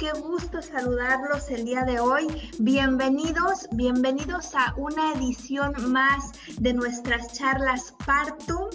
[0.00, 2.26] qué gusto saludarlos el día de hoy.
[2.58, 8.68] Bienvenidos, bienvenidos a una edición más de nuestras charlas Partum.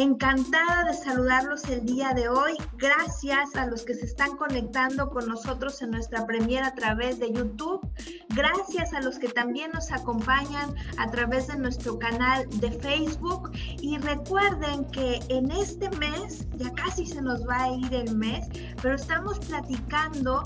[0.00, 2.52] Encantada de saludarlos el día de hoy.
[2.76, 7.32] Gracias a los que se están conectando con nosotros en nuestra premiera a través de
[7.32, 7.80] YouTube.
[8.28, 13.50] Gracias a los que también nos acompañan a través de nuestro canal de Facebook.
[13.80, 18.46] Y recuerden que en este mes, ya casi se nos va a ir el mes,
[18.80, 20.44] pero estamos platicando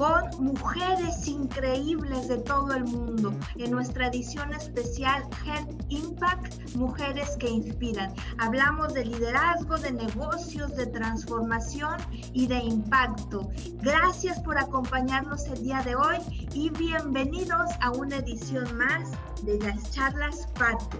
[0.00, 7.50] con mujeres increíbles de todo el mundo en nuestra edición especial Health Impact, Mujeres que
[7.50, 8.10] Inspiran.
[8.38, 11.98] Hablamos de liderazgo, de negocios, de transformación
[12.32, 13.50] y de impacto.
[13.82, 16.16] Gracias por acompañarnos el día de hoy
[16.54, 19.10] y bienvenidos a una edición más
[19.42, 20.96] de las charlas Parte.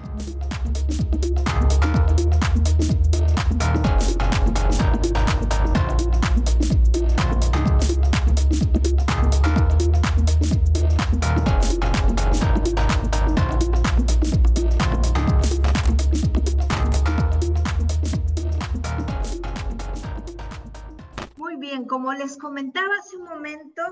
[21.91, 23.83] Como les comentaba hace un momento,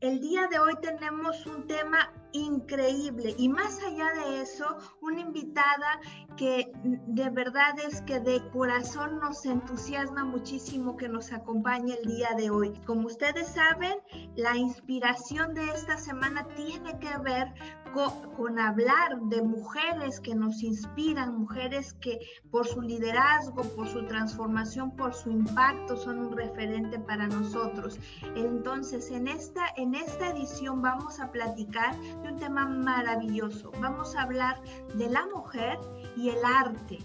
[0.00, 6.00] el día de hoy tenemos un tema increíble y más allá de eso, una invitada
[6.36, 12.28] que de verdad es que de corazón nos entusiasma muchísimo que nos acompañe el día
[12.36, 12.80] de hoy.
[12.86, 13.98] Como ustedes saben,
[14.36, 17.52] la inspiración de esta semana tiene que ver
[17.92, 22.18] con, hablar de mujeres que nos inspiran, mujeres que
[22.50, 27.98] por su liderazgo, por su transformación, por su impacto son un referente para nosotros.
[28.36, 33.70] Entonces, en esta, en esta edición vamos a platicar de un tema maravilloso.
[33.80, 34.60] Vamos a hablar
[34.94, 35.78] de la mujer
[36.16, 36.98] y el arte.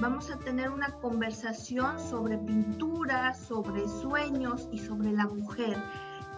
[0.00, 5.76] Vamos a tener una conversación sobre pintura, sobre sueños y sobre la mujer.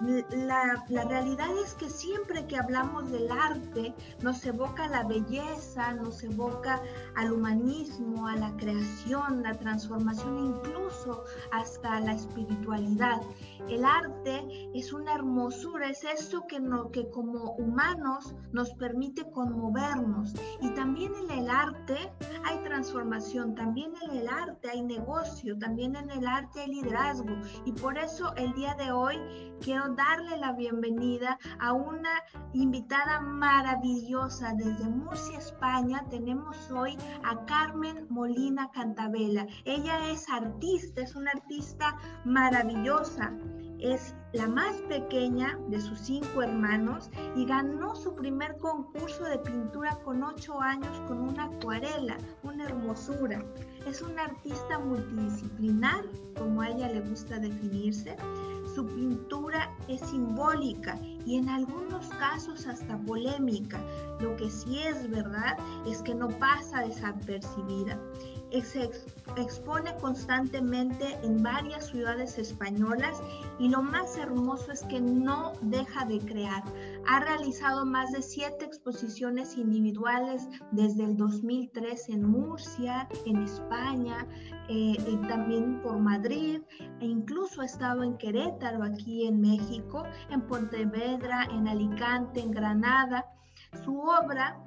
[0.00, 6.82] La, realidad es que siempre que hablamos del arte nos evoca la belleza, nos evoca
[7.14, 13.22] al humanismo, a la creación, la transformación, incluso hasta la espiritualidad.
[13.68, 20.34] El arte es una hermosura, es eso que, no, que como humanos nos permite conmovernos.
[20.60, 22.12] Y también en el arte
[22.44, 27.34] hay transformación, también en el arte hay negocio, también en el arte hay liderazgo.
[27.64, 29.16] Y por eso el día de hoy
[29.60, 32.10] quiero darle la bienvenida a una
[32.52, 36.04] invitada maravillosa desde Murcia, España.
[36.10, 39.46] Tenemos hoy a Carmen Molina Cantabela.
[39.64, 43.32] Ella es artista, es una artista maravillosa.
[43.81, 49.98] Es la más pequeña de sus cinco hermanos y ganó su primer concurso de pintura
[50.04, 53.44] con ocho años con una acuarela, una hermosura.
[53.87, 56.04] Es una artista multidisciplinar,
[56.38, 58.16] como a ella le gusta definirse.
[58.75, 63.81] Su pintura es simbólica y en algunos casos hasta polémica.
[64.20, 65.56] Lo que sí es verdad
[65.87, 67.98] es que no pasa desapercibida
[68.62, 68.90] se
[69.36, 73.20] expone constantemente en varias ciudades españolas
[73.58, 76.62] y lo más hermoso es que no deja de crear.
[77.08, 84.26] Ha realizado más de siete exposiciones individuales desde el 2003 en Murcia, en España,
[84.68, 84.96] eh,
[85.28, 86.62] también por Madrid
[87.00, 93.26] e incluso ha estado en Querétaro, aquí en México, en Pontevedra, en Alicante, en Granada.
[93.84, 94.66] Su obra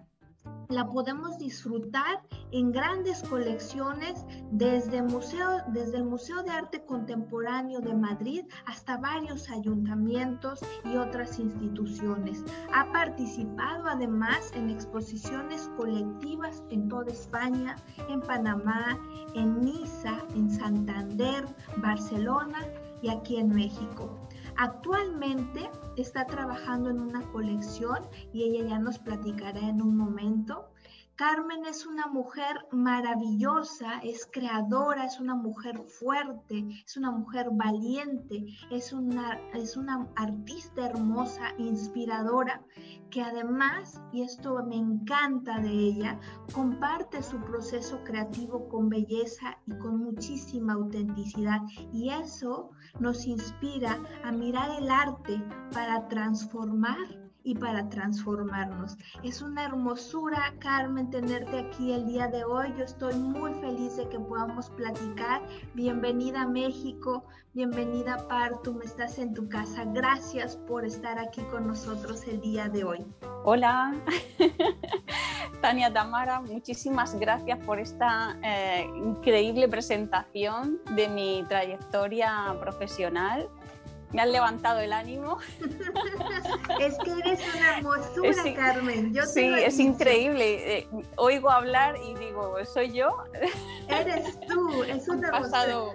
[0.70, 7.96] la podemos disfrutar en grandes colecciones desde, museo, desde el Museo de Arte Contemporáneo de
[7.96, 12.44] Madrid hasta varios ayuntamientos y otras instituciones.
[12.72, 17.76] Ha participado además en exposiciones colectivas en toda España,
[18.08, 19.00] en Panamá,
[19.34, 21.46] en Niza, en Santander,
[21.78, 22.60] Barcelona
[23.02, 24.20] y aquí en México.
[24.58, 25.70] Actualmente
[26.02, 30.70] está trabajando en una colección y ella ya nos platicará en un momento
[31.20, 38.46] Carmen es una mujer maravillosa, es creadora, es una mujer fuerte, es una mujer valiente,
[38.72, 42.64] es una, es una artista hermosa, inspiradora,
[43.12, 46.18] que además, y esto me encanta de ella,
[46.54, 51.60] comparte su proceso creativo con belleza y con muchísima autenticidad.
[51.92, 52.70] Y eso
[53.02, 55.44] nos inspira a mirar el arte
[55.74, 57.19] para transformar
[57.50, 58.96] y para transformarnos.
[59.24, 62.72] Es una hermosura, Carmen, tenerte aquí el día de hoy.
[62.78, 65.42] Yo estoy muy feliz de que podamos platicar.
[65.74, 69.84] Bienvenida a México, bienvenida Partum, estás en tu casa.
[69.86, 73.04] Gracias por estar aquí con nosotros el día de hoy.
[73.44, 73.96] Hola,
[75.62, 83.50] Tania Tamara, muchísimas gracias por esta eh, increíble presentación de mi trayectoria profesional
[84.12, 85.38] me han levantado el ánimo.
[86.80, 89.14] es que eres una hermosura, Carmen.
[89.26, 90.78] sí, es increíble.
[90.78, 93.24] Eh, oigo hablar y digo, ¿soy yo?
[93.88, 95.94] Eres tú, es una Han pasado,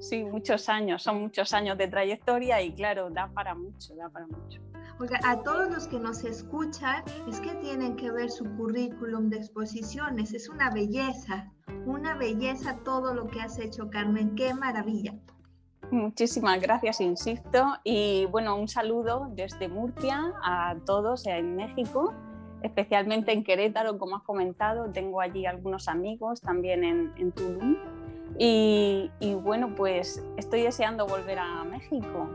[0.00, 4.26] sí, muchos años, son muchos años de trayectoria y claro, da para mucho, da para
[4.26, 4.60] mucho.
[5.00, 9.38] Oiga, a todos los que nos escuchan, es que tienen que ver su currículum de
[9.38, 10.32] exposiciones.
[10.32, 11.50] Es una belleza,
[11.84, 14.36] una belleza todo lo que has hecho, Carmen.
[14.36, 15.12] Qué maravilla.
[15.90, 17.74] Muchísimas gracias, insisto.
[17.84, 22.12] Y bueno, un saludo desde Murcia a todos en México,
[22.62, 24.90] especialmente en Querétaro, como has comentado.
[24.90, 27.76] Tengo allí algunos amigos también en, en Tulum.
[28.36, 29.10] Y,
[29.42, 32.28] bueno, pues estoy deseando volver a México.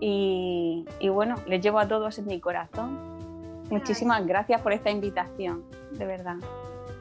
[0.00, 2.98] Y, y bueno, les llevo a todos en mi corazón.
[3.70, 6.36] Muchísimas gracias por esta invitación, de verdad.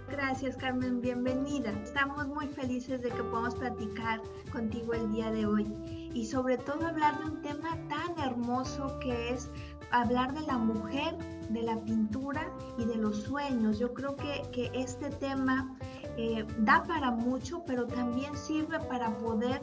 [0.09, 1.69] Gracias Carmen, bienvenida.
[1.83, 4.19] Estamos muy felices de que podamos platicar
[4.51, 5.67] contigo el día de hoy
[6.13, 9.51] y sobre todo hablar de un tema tan hermoso que es
[9.91, 11.15] hablar de la mujer,
[11.49, 13.77] de la pintura y de los sueños.
[13.77, 15.77] Yo creo que, que este tema
[16.17, 19.61] eh, da para mucho, pero también sirve para poder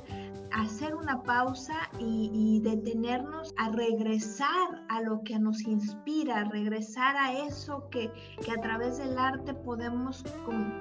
[0.57, 7.89] hacer una pausa y, detenernos a regresar a lo que nos inspira, regresar a eso
[7.91, 8.11] que,
[8.45, 10.25] que a través del arte podemos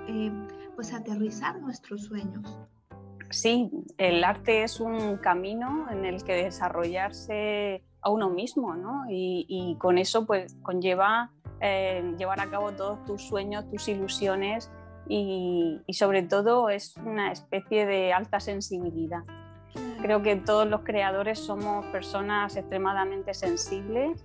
[0.08, 0.32] eh,
[0.76, 2.58] pues aterrizar nuestros sueños.
[3.30, 9.04] Sí, el arte es un camino en el que desarrollarse a uno mismo, ¿no?
[9.10, 14.72] Y, con eso pues conlleva eh, llevar a cabo todos tus sueños, tus ilusiones
[15.08, 19.24] y, sobre todo es una especie de alta sensibilidad.
[20.06, 24.24] Creo que todos los creadores somos personas extremadamente sensibles,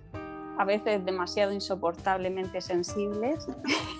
[0.59, 3.47] a veces demasiado insoportablemente sensibles,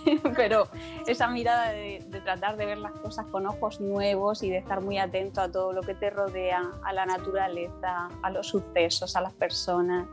[0.36, 0.68] pero
[1.08, 4.82] esa mirada de, de, tratar de ver las cosas con ojos nuevos y de estar
[4.82, 9.22] muy atento a todo lo que te rodea, a la naturaleza, a los sucesos, a
[9.22, 10.08] las personas,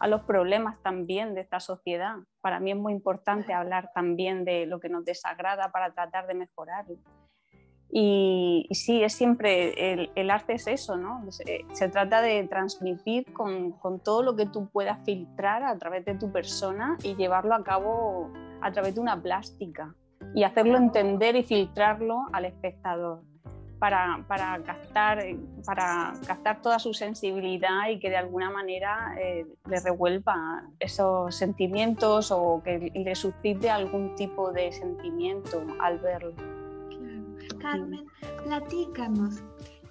[0.00, 2.16] a los problemas también de esta sociedad.
[2.40, 6.34] Para mí es muy importante hablar también de lo que nos desagrada para tratar de
[6.34, 6.96] mejorarlo.
[7.90, 11.24] Y, sí, es siempre, el, arte es eso, ¿no?
[11.30, 16.14] Se, trata de transmitir con, con, todo lo que tú puedas filtrar a través de
[16.14, 18.30] tu persona y llevarlo a cabo
[18.60, 19.94] a través de una plástica
[20.34, 23.22] y hacerlo entender y filtrarlo al espectador
[23.78, 25.22] para, para, captar,
[25.64, 32.30] para captar toda su sensibilidad y que de alguna manera eh, le revuelva esos sentimientos
[32.30, 36.55] o que le suscite algún tipo de sentimiento al verlo.
[37.58, 38.06] Carmen,
[38.44, 39.42] platícanos.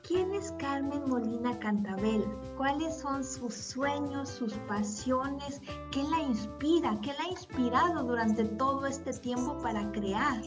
[0.08, 2.24] ¿Quién es Carmen Molina Cantabel?
[2.58, 5.62] ¿Cuáles son sus sueños, sus pasiones?
[5.92, 6.96] ¿Qué la inspira?
[7.02, 10.42] ¿Qué la ha inspirado durante todo este tiempo para crear?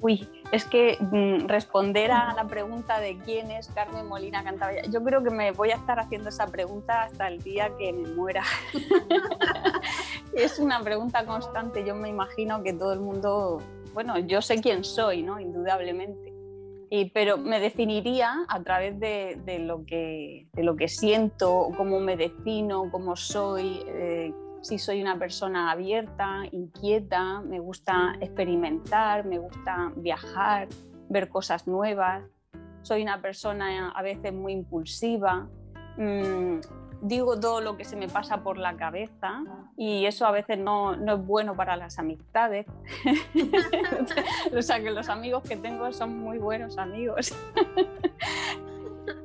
[0.00, 5.02] Uy, es que mm, responder a la pregunta de quién es Carmen Molina Cantabria, yo
[5.02, 8.42] creo que me voy a estar haciendo esa pregunta hasta el día que me muera.
[10.34, 13.62] es una pregunta constante, yo me imagino que todo el mundo,
[13.94, 15.40] bueno, yo sé quién soy, ¿no?
[15.40, 16.33] Indudablemente.
[17.12, 22.90] Pero me definiría a través de, lo, que, de lo que siento, cómo me defino,
[22.90, 24.32] cómo soy, eh,
[24.62, 30.68] si soy una persona abierta, inquieta, me gusta experimentar, me gusta viajar,
[31.08, 32.24] ver cosas nuevas,
[32.82, 35.48] soy una persona a veces muy impulsiva,
[35.96, 36.60] mm,
[37.04, 39.42] digo todo lo que se me pasa por la cabeza
[39.76, 42.66] y eso a veces no, no es bueno para las amistades.
[44.56, 47.34] o sea que los amigos que tengo son muy buenos amigos.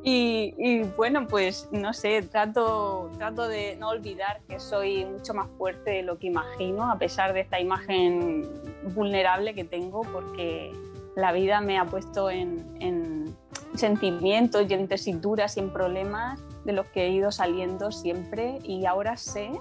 [0.01, 5.91] Y, bueno, pues no sé, trato, trato de no olvidar que soy mucho más fuerte
[5.91, 8.47] de lo que imagino, a pesar de esta imagen
[8.95, 10.71] vulnerable que tengo, porque
[11.15, 13.35] la vida me ha puesto en, en
[13.79, 18.85] sentimientos y en tesituras y en problemas de los que he ido saliendo siempre y
[18.85, 19.51] ahora sé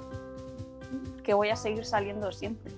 [1.23, 2.73] que voy a seguir saliendo siempre.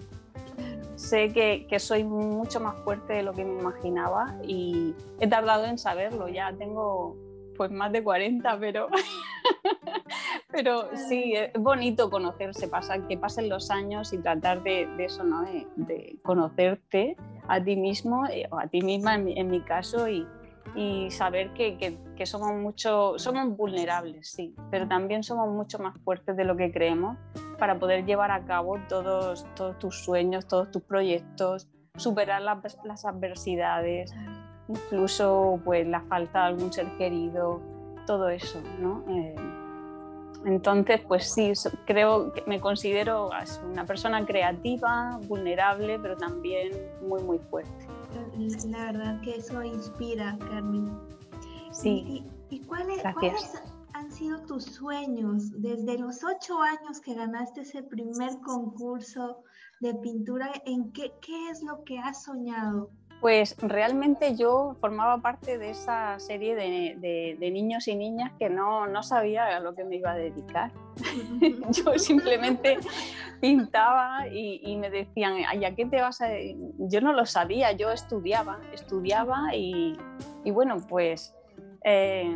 [0.97, 5.65] Sé que, que, soy mucho más fuerte de lo que me imaginaba y he tardado
[5.65, 6.29] en saberlo.
[6.29, 7.17] Ya tengo
[7.61, 8.89] pues más de 40, pero,
[10.51, 15.43] pero sí, es bonito conocerse, pasa, que pasen los años y tratar de, eso, ¿no?
[15.77, 17.19] De, conocerte
[17.49, 20.27] a ti mismo eh, o a ti misma en mi, caso y,
[20.75, 21.77] y saber que,
[22.17, 26.71] que, somos mucho, somos vulnerables, sí, pero también somos mucho más fuertes de lo que
[26.71, 27.17] creemos
[27.59, 34.15] para poder llevar a cabo todos, todos tus sueños, todos tus proyectos, superar las adversidades,
[34.69, 37.61] incluso pues la falta de algún ser querido,
[38.07, 39.05] todo eso, ¿no?
[39.09, 39.35] Eh,
[40.47, 41.53] entonces, pues sí,
[41.85, 43.31] creo que me considero
[43.71, 47.87] una persona creativa, vulnerable, pero también muy, muy fuerte.
[48.69, 50.91] La verdad que eso inspira, Carmen.
[51.73, 52.25] Sí.
[52.51, 53.03] ¿Y, cuáles,
[53.93, 59.45] han sido tus sueños desde los ocho años que ganaste ese primer concurso
[59.81, 60.51] de pintura?
[60.67, 62.91] ¿En qué, qué es lo que has soñado?
[63.21, 69.03] Pues realmente yo formaba parte de esa serie de, niños y niñas que no, no,
[69.03, 70.73] sabía a lo que me iba a dedicar.
[71.71, 72.79] yo simplemente
[73.41, 76.29] pintaba y, me decían, ¿y a qué te vas a...?
[76.79, 79.99] Yo no lo sabía, yo estudiaba, estudiaba y,
[80.47, 81.35] bueno, pues
[81.85, 82.35] eh,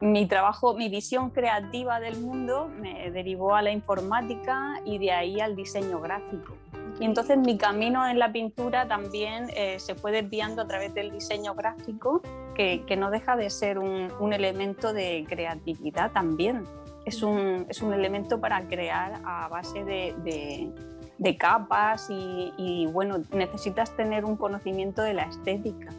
[0.00, 5.40] mi trabajo, mi visión creativa del mundo me derivó a la informática y de ahí
[5.40, 6.54] al diseño gráfico.
[7.00, 11.12] Y entonces mi camino en la pintura también eh, se fue desviando a través del
[11.12, 12.22] diseño gráfico,
[12.54, 16.64] que, que no deja de ser un, un, elemento de creatividad también.
[17.04, 20.72] Es un, es un, elemento para crear a base de,
[21.18, 25.90] de, capas y, y, bueno, necesitas tener un conocimiento de la estética.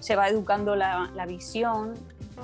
[0.00, 1.94] Se va educando la, la visión,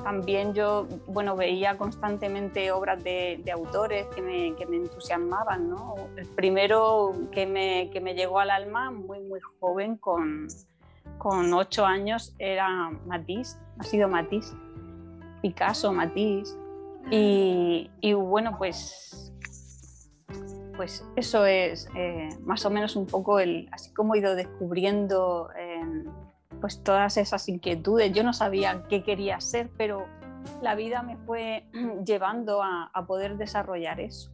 [0.02, 5.68] también yo bueno, veía constantemente obras de, autores que me, que me, entusiasmaban.
[5.68, 5.94] ¿no?
[6.16, 10.48] El primero que me, que me, llegó al alma muy, muy joven, con,
[11.18, 14.54] con ocho años, era Matisse, ha sido Matisse,
[15.42, 16.56] Picasso, Matisse.
[17.10, 19.32] Y, y bueno, pues,
[20.76, 25.48] pues eso es eh, más o menos un poco el, así como he ido descubriendo
[26.60, 28.12] pues todas esas inquietudes.
[28.12, 30.06] Yo no sabía qué quería ser, pero
[30.62, 31.64] la vida me fue
[32.04, 34.30] llevando a, poder desarrollar eso.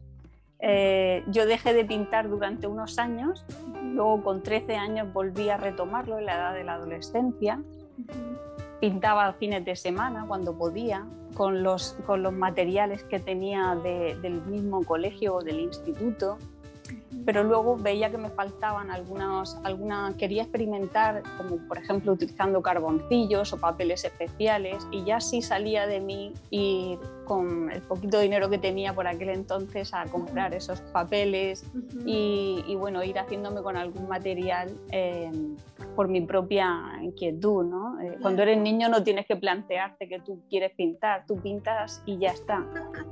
[0.59, 3.45] Eh, yo dejé de pintar durante unos años,
[3.83, 7.61] luego con 13 años volví a retomarlo en la edad de la adolescencia.
[8.79, 11.05] Pintaba fines de semana cuando podía,
[11.35, 16.37] con los, con los materiales que tenía del mismo colegio o del instituto
[17.25, 23.53] pero luego veía que me faltaban algunas, alguna, quería experimentar, como por ejemplo utilizando carboncillos
[23.53, 28.57] o papeles especiales, y ya sí salía de mí y con el poquito dinero que
[28.57, 31.65] tenía por aquel entonces a comprar esos papeles
[32.05, 35.31] y, bueno, ir haciéndome con algún material eh,
[35.95, 37.65] por mi propia inquietud.
[37.65, 37.99] ¿no?
[37.99, 42.17] Eh, cuando eres niño no tienes que plantearte que tú quieres pintar, tú pintas y
[42.17, 42.65] ya está.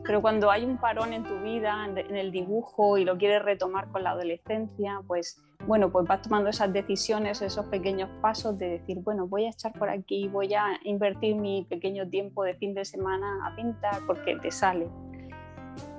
[0.04, 3.88] Pero cuando hay un parón en tu vida, en el dibujo y lo quieres retomar
[3.94, 9.00] con la adolescencia, pues bueno, pues vas tomando esas decisiones, esos pequeños pasos de decir,
[9.00, 12.84] bueno, voy a echar por aquí, voy a invertir mi pequeño tiempo de fin de
[12.84, 14.90] semana a pintar porque te sale.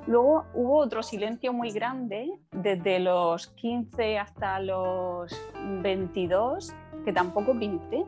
[0.07, 5.33] Luego hubo otro silencio muy grande desde los 15 hasta los
[5.83, 6.75] 22
[7.07, 8.05] que tampoco pinté.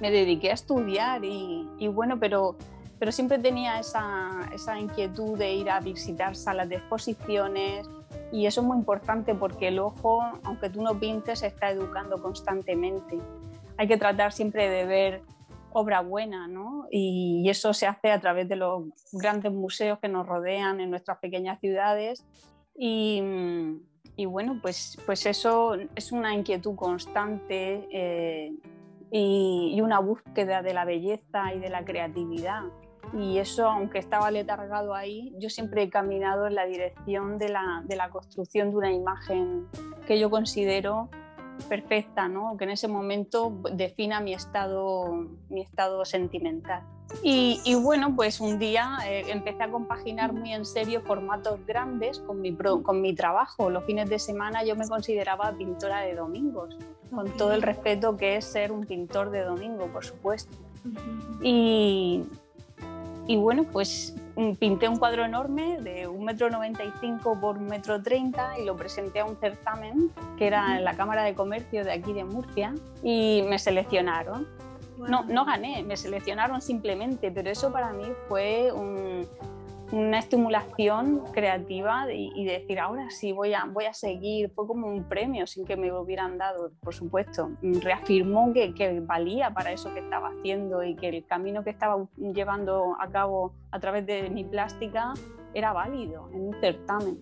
[0.00, 2.56] Me dediqué a estudiar y, y bueno, pero,
[2.98, 7.88] pero siempre tenía esa, esa inquietud de ir a visitar salas de exposiciones,
[8.32, 12.20] y eso es muy importante porque el ojo, aunque tú no pintes, se está educando
[12.20, 13.18] constantemente.
[13.76, 15.22] Hay que tratar siempre de ver
[15.72, 16.86] obra buena, ¿no?
[16.90, 21.18] Y eso se hace a través de los grandes museos que nos rodean en nuestras
[21.18, 22.24] pequeñas ciudades.
[22.74, 23.22] Y,
[24.16, 28.52] y bueno, pues, pues eso es una inquietud constante eh,
[29.10, 32.62] y, y una búsqueda de la belleza y de la creatividad
[33.16, 37.82] y eso, aunque estaba letargado ahí, yo siempre he caminado en la dirección de la,
[37.86, 39.66] de la construcción de una imagen
[40.06, 41.08] que yo considero
[41.68, 42.56] perfecta, ¿no?
[42.56, 46.82] que en ese momento defina mi estado, mi estado sentimental.
[47.22, 52.18] Y, y bueno, pues un día eh, empecé a compaginar muy en serio formatos grandes
[52.18, 53.70] con mi, con mi trabajo.
[53.70, 56.76] Los fines de semana yo me consideraba pintora de domingos,
[57.14, 60.56] con todo el respeto que es ser un pintor de domingo, por supuesto.
[61.42, 62.24] Y,
[63.26, 68.64] y bueno, pues mm, pinté un cuadro enorme de 1,95 m por 1,30 m y
[68.64, 72.24] lo presenté a un certamen que era en la Cámara de Comercio de aquí de
[72.24, 74.46] Murcia y me seleccionaron.
[74.96, 79.26] No, no gané, me seleccionaron simplemente, pero eso para mí fue un,
[79.92, 84.50] una estimulación creativa y, decir, ahora sí, voy a, voy a seguir.
[84.50, 87.50] Fue como un premio sin que me lo hubieran dado, por supuesto.
[87.62, 92.04] Reafirmó que, que, valía para eso que estaba haciendo y que el camino que estaba
[92.16, 95.14] llevando a cabo a través de mi plástica
[95.54, 97.20] era válido en un certamen.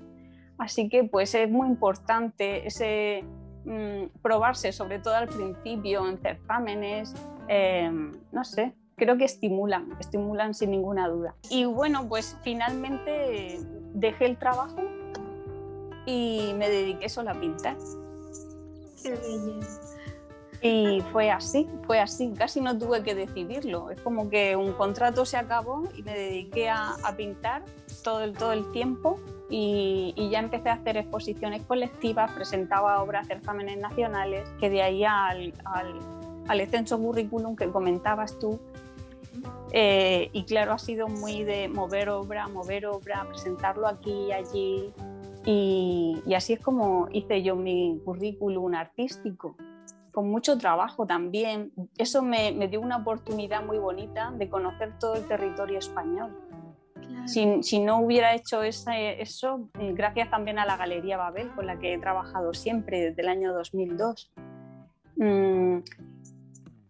[0.58, 3.24] Así que pues es muy importante ese
[3.64, 7.14] mm, probarse, sobre todo al principio en certámenes,
[7.48, 7.90] eh,
[8.32, 11.34] no sé, creo que estimulan, estimulan sin ninguna duda.
[11.50, 13.60] Y bueno, pues finalmente
[13.94, 14.82] dejé el trabajo
[16.06, 17.76] y me dediqué solo a pintar.
[19.02, 19.94] Qué belleza.
[20.66, 23.90] Y fue así, fue así, casi no tuve que decidirlo.
[23.90, 27.62] Es como que un contrato se acabó y me dediqué a, pintar
[28.02, 29.20] todo el, todo el tiempo
[29.50, 35.52] y, ya empecé a hacer exposiciones colectivas, presentaba obras, certámenes nacionales, que de ahí al,
[35.66, 36.00] al,
[36.48, 38.60] al extenso currículum que comentabas tú.
[39.72, 44.92] Eh, y claro, ha sido muy de mover obra, mover obra, presentarlo aquí y allí.
[45.44, 49.56] Y, y así es como hice yo mi currículum artístico
[50.14, 51.72] con mucho trabajo también.
[51.98, 56.30] Eso me, dio una oportunidad muy bonita de conocer todo el territorio español.
[57.26, 58.90] Si, no hubiera hecho eso,
[59.74, 63.52] gracias también a la Galería Babel, con la que he trabajado siempre desde el año
[63.52, 64.32] 2002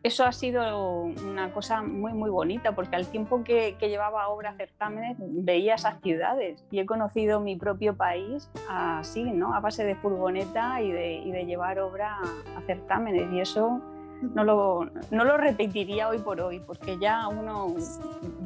[0.04, 5.16] eso ha sido una cosa muy, muy bonita, porque al tiempo que, llevaba obras certámenes
[5.18, 9.54] veía esas ciudades y he conocido mi propio país así, ¿no?
[9.54, 12.18] a base de furgoneta y de, y de llevar obra
[12.56, 13.32] a certámenes.
[13.32, 13.80] Y eso
[14.20, 17.74] no lo, no lo repetiría hoy por hoy, porque ya uno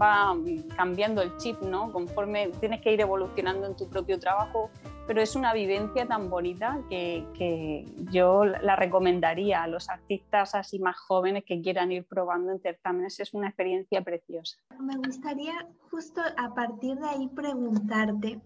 [0.00, 0.36] va
[0.76, 1.92] cambiando el chip, ¿no?
[1.92, 4.70] Conforme tienes que ir evolucionando en tu propio trabajo,
[5.08, 10.78] pero es una vivencia tan bonita que, que, yo la recomendaría a los artistas así
[10.78, 13.18] más jóvenes que quieran ir probando en certámenes.
[13.18, 14.58] Es una experiencia preciosa.
[14.78, 18.40] Me gustaría justo a partir de ahí preguntarte,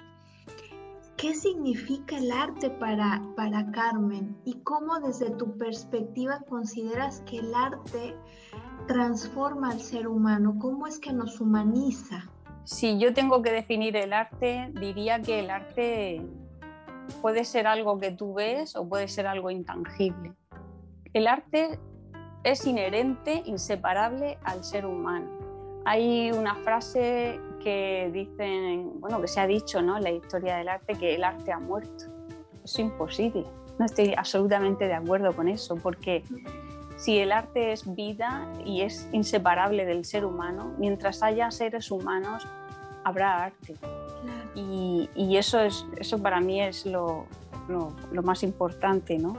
[1.17, 7.55] ¿Qué significa el arte para, para Carmen y cómo desde tu perspectiva consideras que el
[7.55, 8.17] arte
[8.89, 10.57] transforma al ser humano?
[10.59, 12.29] ¿Cómo es que nos humaniza?
[12.65, 16.23] Si yo tengo que definir el arte, diría que el arte
[17.21, 20.33] puede ser algo que tú ves o puede ser algo intangible.
[21.13, 21.79] El arte
[22.45, 25.29] es inherente, inseparable al ser humano.
[25.85, 29.97] Hay una frase que dicen, bueno, que se ha dicho ¿no?
[29.97, 32.05] en la historia del arte que el arte ha muerto.
[32.65, 33.45] Es imposible.
[33.79, 36.23] No estoy absolutamente de acuerdo con eso, porque
[36.97, 42.47] si el arte es vida y es inseparable del ser humano, mientras haya seres humanos,
[43.05, 43.75] habrá arte.
[44.55, 47.27] Y, y, eso, es, eso para mí es lo,
[47.69, 49.37] lo, lo más importante, ¿no?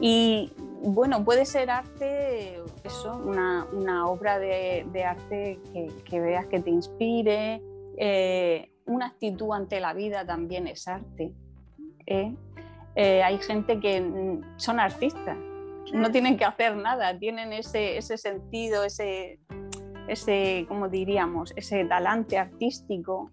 [0.00, 6.46] Y bueno, puede ser arte, eso, una, una obra de, de arte que, que, veas
[6.46, 7.62] que te inspire,
[7.98, 11.32] eh, una actitud ante la vida también es arte.
[12.06, 12.34] ¿eh?
[12.96, 15.36] Eh, hay gente que son artistas,
[15.92, 19.38] no tienen que hacer nada, tienen ese, ese sentido, ese,
[20.08, 23.30] ese, como diríamos, ese talante artístico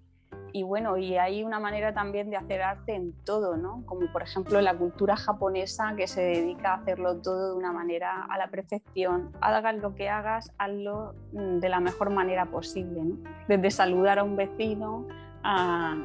[0.52, 3.84] y bueno, y hay una manera también de hacer arte en todo, ¿no?
[3.86, 8.26] Como por ejemplo la cultura japonesa que se dedica a hacerlo todo de una manera
[8.30, 9.32] a la perfección.
[9.42, 13.18] Hagas lo que hagas, hazlo mm, de la mejor manera posible, ¿no?
[13.48, 15.06] Desde saludar a un vecino
[15.44, 15.98] a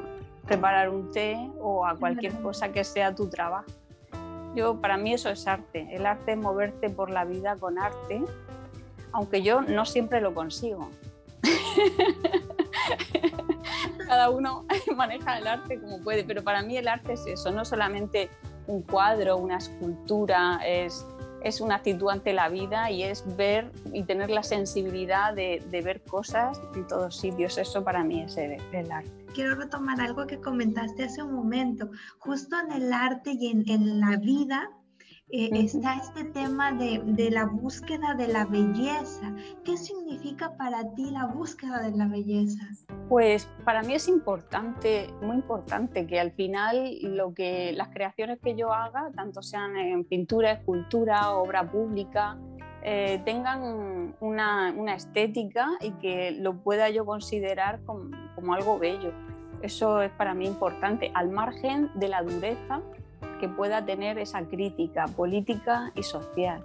[0.45, 3.65] preparar un té o a cualquier cosa que sea tu trabajo.
[4.55, 5.87] Yo, para mí eso es arte.
[5.91, 8.23] El arte es moverte por la vida con arte,
[9.15, 10.89] aunque yo no siempre lo consigo.
[14.07, 17.65] Cada uno maneja el arte como puede, pero para mí el arte es eso, no
[17.65, 18.29] solamente
[18.67, 21.05] un cuadro, una escultura, es,
[21.41, 26.03] es una actitud ante la vida y es ver y tener la sensibilidad de, ver
[26.03, 27.57] cosas en todos sitios.
[27.57, 28.59] Eso para mí es el,
[28.91, 29.25] arte.
[29.33, 31.89] Quiero retomar algo que comentaste hace un momento.
[32.19, 34.71] Justo en el arte y en, en la vida
[35.29, 39.33] eh, está este tema de, de, la búsqueda de la belleza.
[39.63, 42.63] ¿Qué significa para ti la búsqueda de la belleza?
[43.09, 48.55] Pues para mí es importante, muy importante, que al final lo que las creaciones que
[48.55, 52.37] yo haga, tanto sean en pintura, escultura, obra pública,
[52.83, 59.11] eh, tengan una, una, estética y que lo pueda yo considerar como, como algo bello.
[59.63, 62.83] Eso es para mí importante, al margen de la dureza
[63.45, 66.63] que pueda tener esa crítica política y social.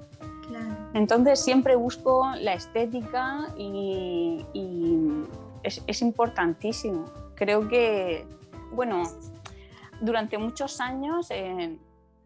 [0.94, 4.44] Entonces siempre busco la estética y,
[5.62, 7.04] es, importantísimo.
[7.34, 8.26] Creo que,
[8.72, 9.02] bueno,
[10.00, 11.78] durante muchos años eh,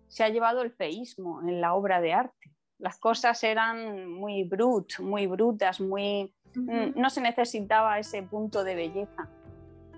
[0.06, 2.52] se ha llevado el feísmo en la obra de arte.
[2.78, 9.28] Las cosas eran muy brut, muy brutas, muy, no se necesitaba ese punto de belleza.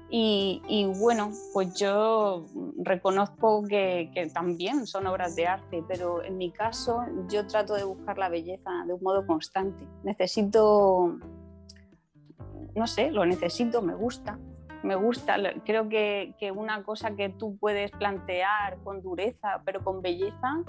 [0.09, 2.47] Y, bueno, pues yo
[2.79, 8.17] reconozco que, también son obras de arte, pero en mi caso yo trato de buscar
[8.19, 9.85] la belleza de un modo constante.
[10.05, 11.19] Necesito,
[12.75, 14.39] no sé, lo necesito, me gusta,
[14.85, 15.37] me gusta.
[15.65, 20.63] Creo que, que una cosa que tú puedes plantear con dureza, pero con belleza,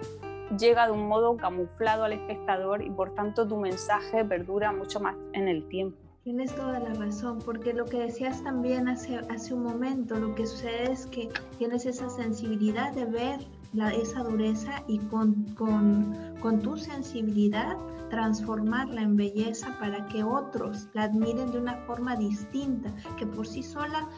[0.57, 5.15] llega de un modo camuflado al espectador y por tanto tu mensaje perdura mucho más
[5.33, 6.06] en el tiempo.
[6.27, 10.45] Tienes toda la razón, porque lo que decías también hace, hace un momento, lo que
[10.45, 13.39] sucede es que tienes esa sensibilidad de ver
[13.71, 17.77] la, esa dureza y con, con, tu sensibilidad
[18.09, 23.63] transformarla en belleza para que otros la admiren de una forma distinta, que por sí
[23.63, 24.09] sola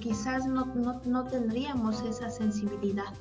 [0.00, 3.14] quizás no, no, no tendríamos esa sensibilidad.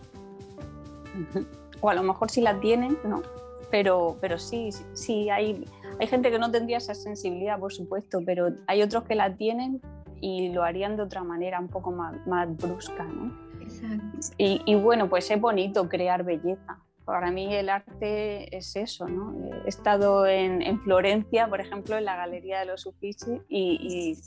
[1.80, 3.22] O a lo mejor si la tienen, no,
[3.70, 5.64] pero, pero sí, sí, hay,
[6.00, 9.82] hay gente que no tendría esa sensibilidad, por supuesto, pero hay otros que la tienen
[10.22, 13.46] y lo harían de otra manera, un poco más, más brusca, ¿no?
[14.38, 19.34] Y, y, bueno, pues es bonito crear belleza para mí el arte es eso, ¿no?
[19.64, 24.18] He estado en, en Florencia, por ejemplo, en la Galería de los Uffizi y,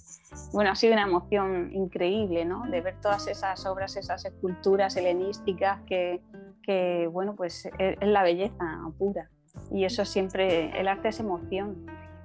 [0.53, 2.63] bueno, ha sido una emoción increíble, ¿no?
[2.71, 6.23] De ver todas esas obras, esas esculturas helenísticas que,
[6.63, 8.65] que bueno, pues es, la belleza
[8.97, 9.29] pura.
[9.71, 11.77] Y eso siempre, el arte es emoción,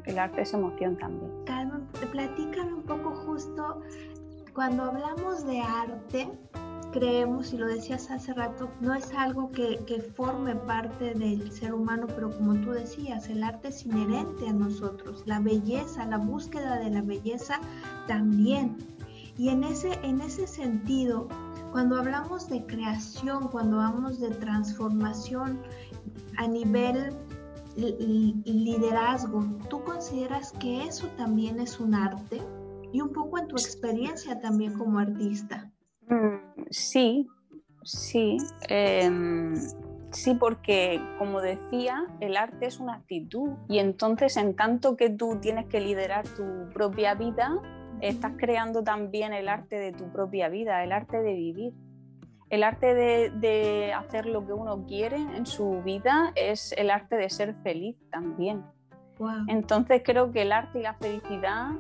[0.06, 1.32] el arte es emoción también.
[1.46, 3.82] Carmen, platícame un poco justo,
[4.54, 6.30] cuando hablamos de arte,
[6.94, 9.80] creemos, y lo decías hace rato, no es algo que,
[10.16, 15.24] forme parte del ser humano, pero como tú decías, el arte es inherente a nosotros,
[15.26, 17.60] la belleza, la búsqueda de la belleza
[18.08, 18.78] también.
[19.38, 21.28] Y en ese, en ese sentido,
[21.72, 25.60] cuando hablamos de creación, cuando hablamos de transformación
[26.38, 27.12] a nivel
[27.76, 32.42] liderazgo, ¿tú consideras que eso también es un arte?
[32.92, 35.72] Y un poco en tu experiencia también como artista.
[36.08, 37.28] Mm, sí,
[37.84, 38.38] sí.
[38.70, 39.56] Em,
[40.12, 45.40] sí, porque como decía, el arte es una actitud y entonces en tanto que tú
[45.42, 47.60] tienes que liderar tu propia vida,
[48.02, 51.74] estás creando también el arte de tu propia vida, el arte de vivir.
[52.50, 57.30] El arte de, hacer lo que uno quiere en su vida es el arte de
[57.30, 58.64] ser feliz también.
[59.48, 61.72] Entonces creo que el arte y la felicidad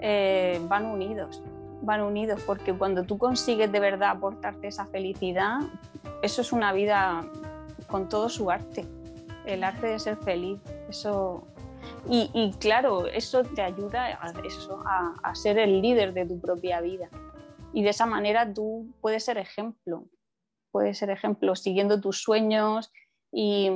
[0.00, 1.42] eh, van unidos
[1.82, 5.60] van unidos, porque cuando tú consigues de verdad aportarte esa felicidad,
[6.22, 7.24] eso es una vida
[7.88, 8.86] con todo su arte,
[9.46, 11.44] el arte de ser feliz, eso...
[12.08, 17.08] Y, claro, eso te ayuda a, eso, a, ser el líder de tu propia vida.
[17.72, 20.06] Y de esa manera tú puedes ser ejemplo,
[20.72, 22.92] puedes ser ejemplo siguiendo tus sueños
[23.32, 23.70] y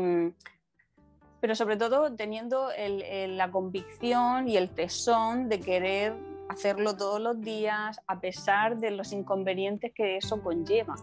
[1.40, 6.14] pero sobre todo teniendo la convicción y el tesón de querer
[6.48, 10.94] hacerlo todos los días a pesar de los inconvenientes que eso conlleva.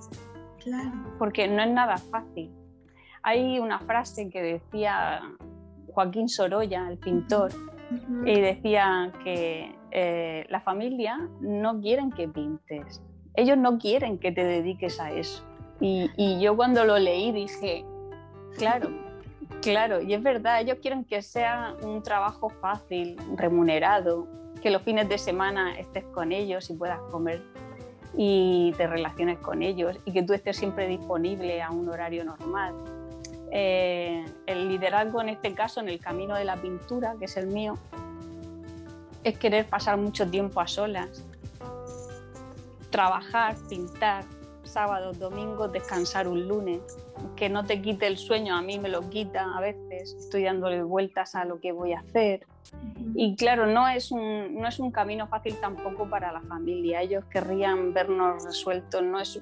[0.60, 0.92] Claro.
[1.20, 2.52] Porque no es nada fácil.
[3.22, 5.22] Hay una frase que decía
[5.88, 7.52] Joaquín Sorolla, el pintor,
[8.26, 13.02] y decía que eh, la familia no quieren que pintes,
[13.36, 15.44] ellos no quieren que te dediques a eso.
[15.80, 17.84] Y, yo cuando lo leí dije,
[18.56, 18.90] claro,
[19.62, 24.28] claro, y es verdad, ellos quieren que sea un trabajo fácil, remunerado,
[24.62, 27.42] que los fines de semana estés con ellos y puedas comer
[28.16, 32.76] y te relaciones con ellos y que tú estés siempre disponible a un horario normal.
[33.52, 37.48] Eh, el liderazgo en este caso, en el camino de la pintura, que es el
[37.48, 37.78] mío,
[39.24, 41.24] es querer pasar mucho tiempo a solas,
[42.90, 44.26] trabajar, pintar,
[44.64, 46.82] sábados, domingos, descansar un lunes,
[47.36, 50.82] que no te quite el sueño, a mí me lo quita a veces, estoy dándole
[50.82, 52.48] vueltas a lo que voy a hacer.
[53.16, 57.26] Y claro, no es, un, no es un camino fácil tampoco para la familia, ellos
[57.26, 59.42] querrían vernos resueltos, no es,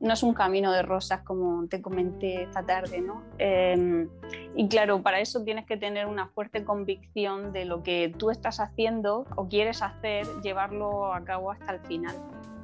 [0.00, 3.22] no es un camino de rosas como te comenté esta tarde, ¿no?
[3.38, 4.08] Em,
[4.54, 8.60] y claro, para eso tienes que tener una fuerte convicción de lo que tú estás
[8.60, 12.16] haciendo o quieres hacer, llevarlo a cabo hasta el final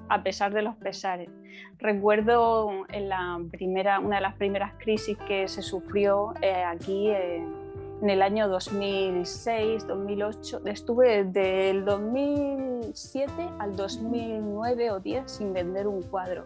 [0.09, 1.31] a pesar de los pesares.
[1.79, 7.43] Recuerdo en la primera, una de las primeras crisis que se sufrió eh, aquí eh,
[8.03, 10.63] en el año 2006, 2008.
[10.67, 16.45] Estuve desde el 2007 al 2009 o 10 sin vender un cuadro,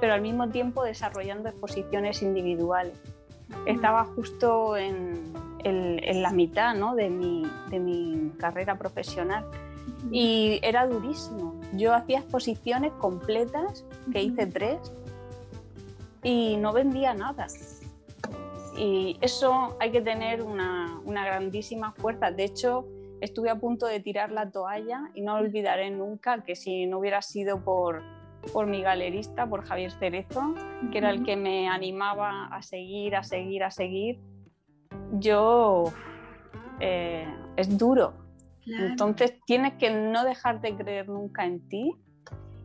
[0.00, 2.94] pero al mismo tiempo desarrollando exposiciones individuales.
[3.66, 5.32] Estaba justo en,
[5.64, 6.94] en, la mitad ¿no?
[6.94, 9.44] de, mi, de mi carrera profesional
[10.10, 11.54] y era durísimo.
[11.74, 14.92] Yo hacía exposiciones completas, que hice tres,
[16.22, 17.46] y no vendía nada.
[18.76, 22.30] Y eso hay que tener una, grandísima fuerza.
[22.30, 22.86] De hecho,
[23.20, 27.22] estuve a punto de tirar la toalla y no olvidaré nunca que si no hubiera
[27.22, 28.02] sido por,
[28.52, 30.54] por mi galerista, por Javier Cerezo,
[30.90, 34.20] que era el que me animaba a seguir, a seguir, a seguir,
[35.12, 35.84] yo...
[36.82, 37.26] Eh,
[37.56, 38.14] es duro,
[38.64, 41.94] entonces tienes que no dejar de creer nunca en ti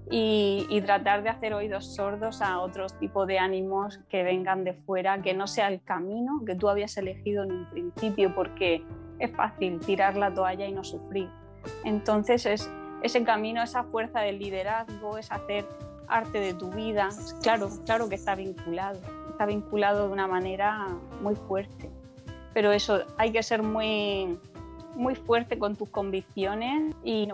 [0.10, 5.22] y, tratar de hacer oídos sordos a otros tipos de ánimos que vengan de fuera,
[5.22, 8.84] que no sea el camino que tú habías elegido en un principio, porque
[9.20, 11.30] es fácil tirar la toalla y no sufrir.
[11.84, 12.72] Entonces es
[13.06, 15.65] ese camino, esa fuerza del liderazgo, es hacer
[16.08, 17.10] arte de tu vida,
[17.41, 20.88] claro, claro que está vinculado, está vinculado de una manera
[21.22, 21.89] muy fuerte.
[22.54, 24.39] Pero eso, hay que ser muy,
[24.96, 27.28] muy fuerte con tus convicciones y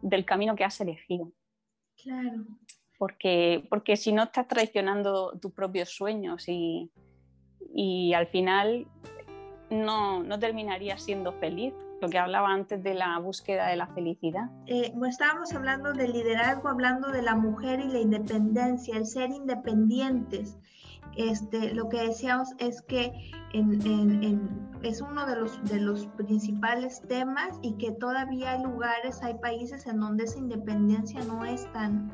[0.00, 1.30] del camino que has elegido.
[2.02, 2.44] Claro.
[2.96, 6.90] Porque, porque si no estás traicionando tus propios sueños y,
[7.74, 8.86] y al final
[9.70, 14.50] no, no terminarías siendo feliz lo que hablaba antes de la búsqueda de la felicidad.
[14.66, 20.58] Eh, estábamos hablando del liderazgo, hablando de la mujer y la independencia, el ser independientes.
[21.16, 23.12] Este, lo que decíamos es que
[24.82, 29.86] es uno de los, de los principales temas y que todavía hay lugares, hay países
[29.86, 32.12] en donde esa independencia no es tan,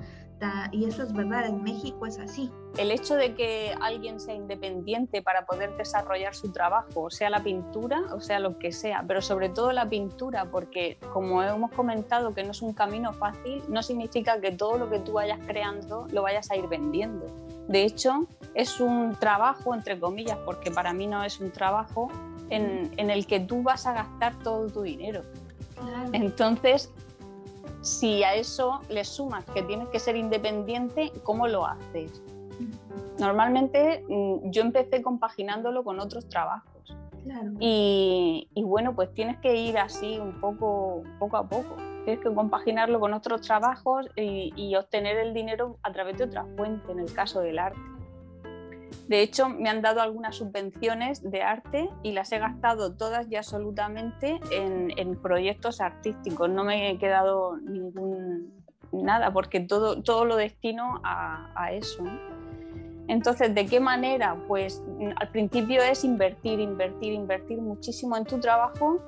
[0.72, 2.50] y eso es verdad, en México es así.
[2.76, 8.02] El hecho de que alguien sea independiente para poder desarrollar su trabajo, sea la pintura
[8.12, 12.42] o sea lo que sea, pero sobre todo la pintura, porque como hemos comentado que
[12.42, 16.22] no es un camino fácil, no significa que todo lo que tú vayas creando lo
[16.22, 17.26] vayas a ir vendiendo.
[17.68, 22.10] De hecho, es un trabajo, entre comillas, porque para mí no es un trabajo
[22.50, 25.22] en, en el que tú vas a gastar todo tu dinero.
[26.12, 26.92] Entonces,
[27.84, 32.22] si a eso le sumas que tienes que ser independiente, ¿cómo lo haces?
[33.18, 36.96] Normalmente mm, yo empecé compaginándolo con otros trabajos.
[37.58, 41.76] Y, bueno, pues tienes que ir así un poco, poco a poco.
[42.04, 46.92] Tienes que compaginarlo con otros trabajos y obtener el dinero a través de otra fuente,
[46.92, 47.80] en el caso del arte.
[49.08, 53.36] De hecho, me han dado algunas subvenciones de arte y las he gastado todas y
[53.36, 56.48] absolutamente en, proyectos artísticos.
[56.50, 58.52] No me he quedado ningún
[58.92, 62.04] nada porque todo, todo lo destino a, eso.
[63.08, 64.36] Entonces, ¿de qué manera?
[64.48, 64.82] Pues
[65.16, 69.02] al principio es invertir, invertir, invertir muchísimo en tu trabajo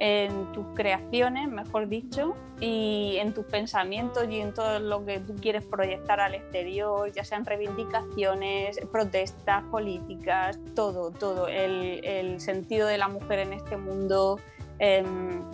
[0.00, 5.36] en tus creaciones, mejor dicho, y en tus pensamientos y en todo lo que tú
[5.36, 13.08] quieres proyectar al exterior, ya sean reivindicaciones, protestas políticas, todo, todo, el, sentido de la
[13.08, 14.40] mujer en este mundo.
[14.78, 15.44] Em,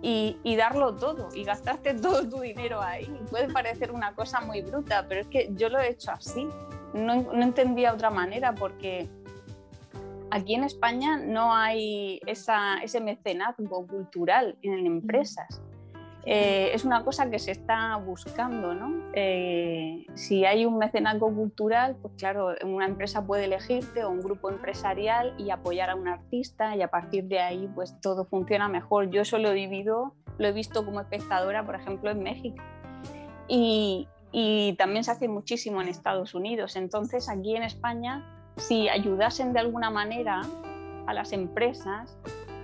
[0.00, 3.12] y, darlo todo y gastarte todo tu dinero ahí.
[3.30, 6.46] Puede parecer una cosa muy bruta, pero es que yo lo he hecho así.
[6.94, 9.08] No, no entendía otra manera porque
[10.32, 15.60] aquí en España no hay ese mecenazgo cultural en empresas.
[16.24, 19.10] Eh, es una cosa que se está buscando, ¿no?
[19.12, 24.48] Eh, si hay un mecenazgo cultural, pues claro, una empresa puede elegirte o un grupo
[24.48, 29.10] empresarial y apoyar a un artista y a partir de ahí pues todo funciona mejor.
[29.10, 32.62] Yo eso lo he vivido, lo he visto como espectadora, por ejemplo, en México.
[33.48, 36.76] Y, y también se hace muchísimo en Estados Unidos.
[36.76, 40.42] Entonces aquí en España si ayudasen de alguna manera
[41.06, 42.16] a las empresas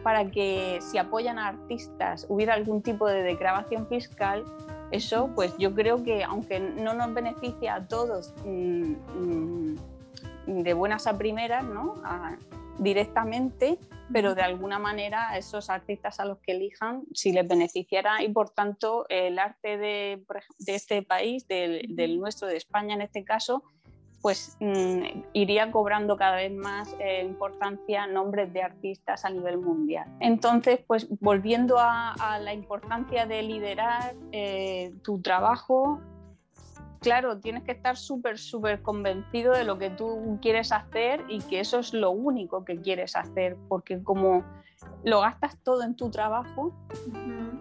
[0.03, 4.45] para que si apoyan a artistas hubiera algún tipo de declaración fiscal,
[4.91, 11.07] eso pues yo creo que aunque no nos beneficia a todos mm, mm, de buenas
[11.07, 11.95] a primeras, ¿no?
[12.79, 13.79] directamente,
[14.13, 18.29] pero de alguna manera a esos artistas a los que elijan si les beneficiara y
[18.29, 20.23] por tanto el arte de,
[20.65, 23.65] este país, del nuestro, de España en este caso,
[24.21, 30.07] pues mm, iría cobrando cada vez más eh, importancia nombres de artistas a nivel mundial.
[30.21, 36.01] Entonces, pues volviendo a, la importancia de liderar eh, tu trabajo,
[37.01, 41.61] claro, tienes que estar súper, súper convencido de lo que tú quieres hacer y que
[41.61, 44.45] eso es lo único que quieres hacer, porque como
[45.05, 46.73] lo gastas todo en tu trabajo,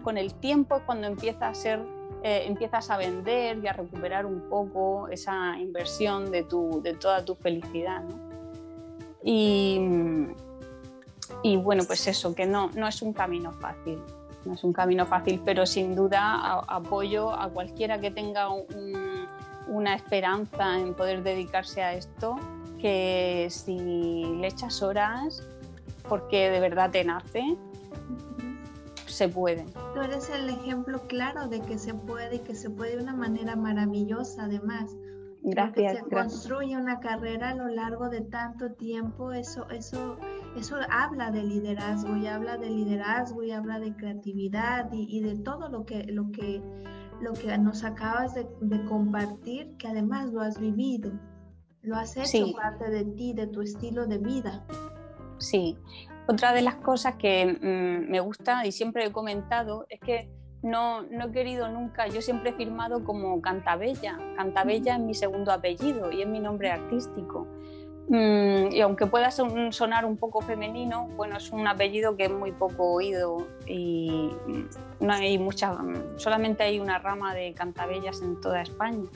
[0.02, 1.80] con el tiempo es cuando empieza a ser
[2.22, 7.24] eh, empiezas a vender y a recuperar un poco esa inversión de, tu, de toda
[7.24, 8.02] tu felicidad.
[9.22, 9.80] Y,
[11.42, 14.00] y, bueno, pues eso, que no, no es un camino fácil,
[14.44, 18.48] no es un camino fácil, pero sin duda apoyo a cualquiera que tenga
[19.68, 22.36] una esperanza en poder dedicarse a esto,
[22.80, 25.42] que si le echas horas,
[26.08, 27.56] porque de verdad te nace,
[29.10, 29.66] se puede.
[29.94, 33.14] Tú eres el ejemplo claro de que se puede y que se puede de una
[33.14, 34.96] manera maravillosa además.
[35.42, 35.92] Gracias.
[35.92, 40.18] Que se construye una carrera a lo largo de tanto tiempo, eso, eso,
[40.56, 45.68] eso habla de liderazgo y habla de liderazgo y habla de creatividad y, de todo
[45.68, 46.62] lo que, lo que,
[47.20, 51.12] lo que nos acabas de, compartir, que además lo has vivido,
[51.82, 54.66] lo has hecho parte de ti, de tu estilo de vida.
[55.38, 55.76] Sí,
[56.28, 60.28] otra de las cosas que mm, me gusta y siempre he comentado es que
[60.62, 64.18] no, no, he querido nunca, yo siempre he firmado como Cantabella.
[64.36, 67.46] Cantabella es mi segundo apellido y es mi nombre artístico.
[68.08, 72.52] Mm, y aunque pueda sonar un poco femenino, bueno, es un apellido que es muy
[72.52, 74.30] poco oído y
[75.00, 75.76] no hay muchas,
[76.16, 79.08] solamente hay una rama de cantabellas en toda España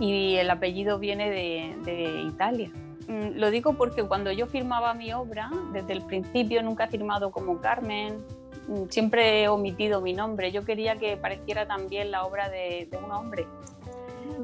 [0.00, 2.70] y el apellido viene de, de Italia.
[3.08, 7.30] Mm, lo digo porque cuando yo firmaba mi obra, desde el principio nunca he firmado
[7.30, 8.24] como Carmen,
[8.68, 10.52] mm, siempre he omitido mi nombre.
[10.52, 13.46] Yo quería que pareciera también la obra de, un hombre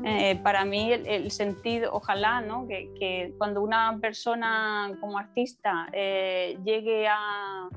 [0.04, 2.66] eh, para mí el, sentido, ojalá, ¿no?
[2.68, 7.68] que, cuando una persona como artista eh, llegue a,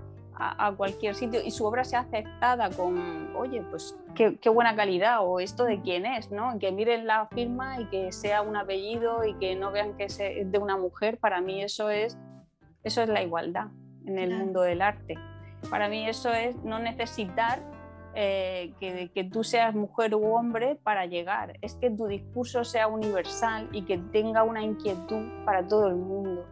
[0.77, 5.65] cualquier sitio y su obra sea aceptada con, oye, pues qué, buena calidad o esto
[5.65, 6.57] de quién es, ¿no?
[6.59, 10.17] que miren la firma y que sea un apellido y que no vean que es
[10.17, 12.17] de una mujer, para mí eso es,
[12.83, 13.67] eso es la igualdad
[14.05, 15.15] en el mundo del arte.
[15.69, 17.61] Para mí eso es no necesitar
[18.15, 22.87] eh, que, que, tú seas mujer u hombre para llegar, es que tu discurso sea
[22.87, 26.45] universal y que tenga una inquietud para todo el mundo.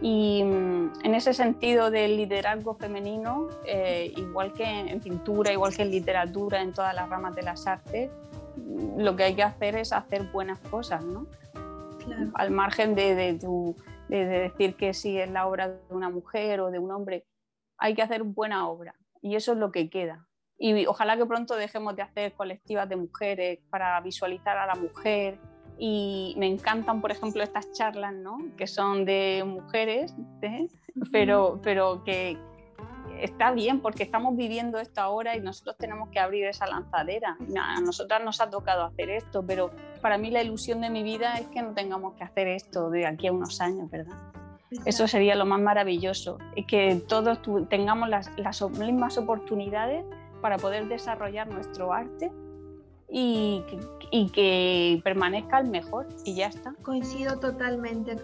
[0.00, 5.82] Y mm, en ese sentido del liderazgo femenino, eh, igual que en pintura, igual que
[5.82, 8.10] en literatura, en todas las ramas de las artes,
[8.56, 11.26] mm, lo que hay que hacer es hacer buenas cosas, ¿no?
[12.34, 13.38] Al margen de, de,
[14.08, 17.26] de decir que si es la obra de una mujer o de un hombre,
[17.78, 20.26] hay que hacer buena obra y eso es lo que queda
[20.62, 25.38] y ojalá que pronto dejemos de hacer colectivas de mujeres para visualizar a la mujer.
[25.82, 28.36] Y me encantan, por ejemplo, estas charlas, ¿no?
[28.58, 30.68] que son de mujeres, ¿eh?
[31.10, 32.36] pero, pero que
[33.18, 37.38] está bien porque estamos viviendo esto ahora y nosotros tenemos que abrir esa lanzadera.
[37.58, 39.70] A nosotras nos ha tocado hacer esto, pero
[40.02, 43.06] para mí la ilusión de mi vida es que no tengamos que hacer esto de
[43.06, 44.16] aquí a unos años, ¿verdad?
[44.84, 46.38] Eso sería lo más maravilloso,
[46.68, 50.04] que todos tengamos las, las mismas oportunidades
[50.40, 52.30] para poder desarrollar nuestro arte
[53.08, 53.64] y,
[54.10, 56.74] y que permanezca el mejor y ya está.
[56.82, 58.16] Coincido totalmente,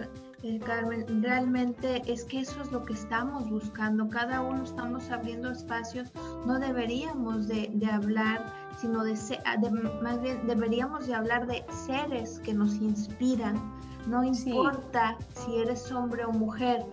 [0.43, 1.23] eh, Carmen.
[1.23, 4.09] Realmente es que eso es lo que estamos buscando.
[4.09, 6.11] Cada uno estamos abriendo espacios.
[6.47, 9.71] No deberíamos de, de hablar, sino de, de,
[10.03, 13.61] más bien deberíamos de hablar de seres que nos inspiran.
[14.07, 16.85] No importa si eres hombre o mujer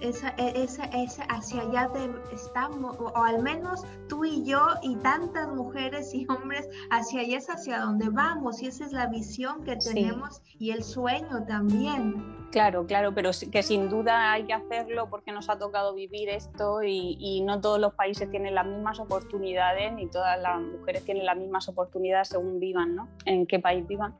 [0.00, 1.90] esa, e, esa, esa, hacia allá
[2.32, 3.84] estamos, o, al menos
[4.20, 8.66] tú y yo y tantas mujeres y hombres, hacia allá es hacia donde vamos y
[8.66, 12.36] esa es la visión que tenemos y el sueño también.
[12.50, 16.82] Claro, claro, pero que sin duda hay que hacerlo porque nos ha tocado vivir esto
[16.82, 21.24] y, y no todos los países tienen las mismas oportunidades ni todas las mujeres tienen
[21.24, 23.08] las mismas oportunidades según vivan, ¿no?
[23.24, 24.18] En qué país vivan.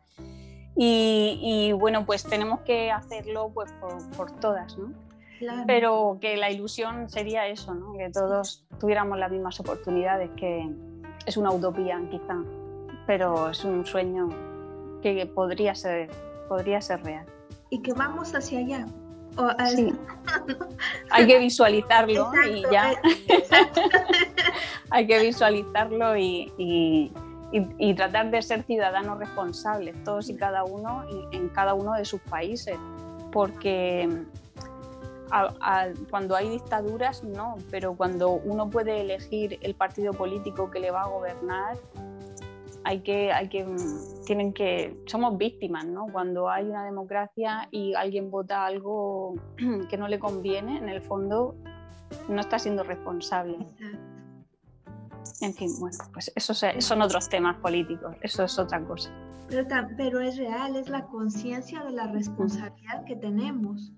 [0.76, 5.09] Y, y bueno, pues tenemos que hacerlo pues por, por todas, ¿no?
[5.66, 7.92] Pero que la ilusión sería eso, ¿no?
[7.94, 10.68] que todos tuviéramos las mismas oportunidades, que
[11.26, 12.36] es una utopía quizá,
[13.06, 14.28] pero es un sueño
[15.02, 16.10] que podría ser,
[16.48, 17.26] podría ser real.
[17.70, 18.86] Y que vamos hacia allá.
[19.74, 19.92] sí.
[21.10, 22.92] Hay que visualizarlo y ya.
[24.90, 27.12] Hay que visualizarlo y, y,
[27.52, 32.20] y, tratar de ser ciudadanos responsables, todos y cada uno, en cada uno de sus
[32.22, 32.76] países,
[33.30, 34.08] porque
[36.10, 41.02] cuando hay dictaduras, no, pero cuando uno puede elegir el partido político que le va
[41.02, 41.76] a gobernar,
[42.84, 43.66] hay que, hay que,
[44.26, 46.06] tienen que, somos víctimas, ¿no?
[46.06, 49.34] Cuando hay una democracia y alguien vota algo
[49.90, 51.54] que no le conviene, en el fondo
[52.28, 53.58] no está siendo responsable.
[55.40, 59.10] En fin, bueno, pues esos son otros temas políticos, eso es otra cosa.
[59.48, 59.66] Pero,
[59.96, 63.92] pero es real, es la conciencia de la responsabilidad que tenemos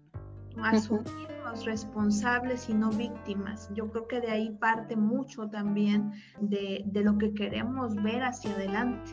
[0.63, 3.71] asumirnos responsables y no víctimas.
[3.75, 8.53] Yo creo que de ahí parte mucho también de, de lo que queremos ver hacia
[8.53, 9.13] adelante.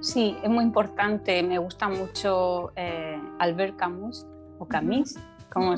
[0.00, 1.42] Sí, es muy importante.
[1.44, 4.26] Me gusta mucho eh, Albert Camus
[4.58, 5.16] o Camus,
[5.52, 5.74] como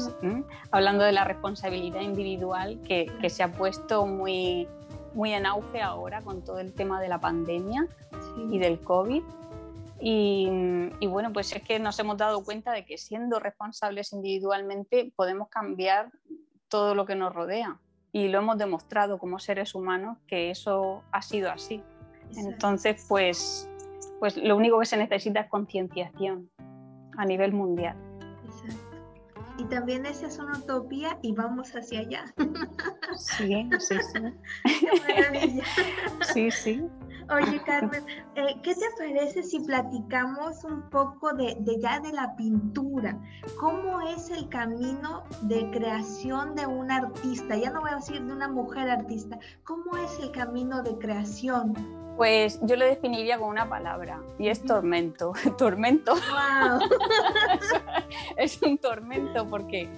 [0.71, 4.67] hablando de la responsabilidad individual que, que, se ha puesto muy,
[5.13, 7.87] muy en auge ahora con todo el tema de la pandemia
[8.51, 9.23] y del COVID.
[10.01, 15.49] Y, bueno, pues es que nos hemos dado cuenta de que siendo responsables individualmente podemos
[15.49, 16.11] cambiar
[16.69, 17.79] todo lo que nos rodea.
[18.13, 21.83] Y lo hemos demostrado como seres humanos que eso ha sido así.
[22.37, 23.69] Entonces, pues,
[24.21, 26.51] pues lo único que se necesita es concienciación
[27.17, 27.97] a nivel mundial.
[28.45, 28.95] Exacto.
[29.57, 32.25] Y también esa es una utopía y vamos hacia allá.
[33.17, 34.21] Sí, sí, sí.
[34.81, 35.65] Qué maravilla.
[36.33, 36.83] Sí, sí.
[37.31, 43.19] Oye, Carmen, eh, ¿qué te parece si platicamos un poco de, ya de la pintura?
[43.59, 47.57] ¿Cómo es el camino de creación de un artista?
[47.57, 49.39] Ya no voy a decir de una mujer artista.
[49.65, 51.75] ¿Cómo es el camino de creación?
[52.17, 55.33] Pues yo lo definiría con una palabra y es tormento.
[55.59, 56.15] tormento.
[58.37, 59.91] es un tormento porque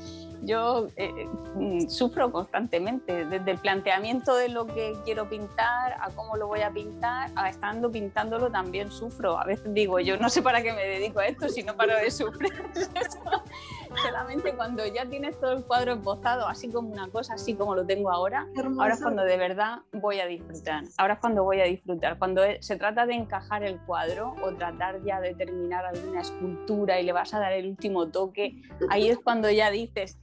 [0.42, 6.36] yo eh, mm, sufro constantemente, desde el planteamiento de lo que quiero pintar, a cómo
[6.36, 9.38] lo voy a pintar, a estando pintándolo también sufro.
[9.38, 11.94] A veces digo, yo no sé para qué me dedico a esto si no paro
[11.96, 12.52] de sufrir.
[14.02, 17.86] Solamente cuando ya tienes todo el cuadro esbozado, así como una cosa, así como lo
[17.86, 18.46] tengo ahora,
[18.78, 20.84] ahora es cuando de verdad voy a disfrutar.
[20.98, 22.18] Ahora es cuando voy a disfrutar.
[22.18, 27.04] Cuando se trata de encajar el cuadro o tratar ya de terminar alguna escultura y
[27.04, 30.18] le vas a dar el último toque, ahí es cuando ya dices,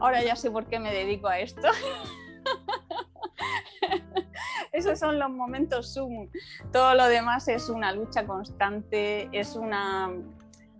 [0.00, 1.68] ahora ya sé por qué me dedico a esto.
[4.72, 6.28] Esos son los momentos Zoom.
[6.72, 10.12] Todo lo demás es una lucha constante, es una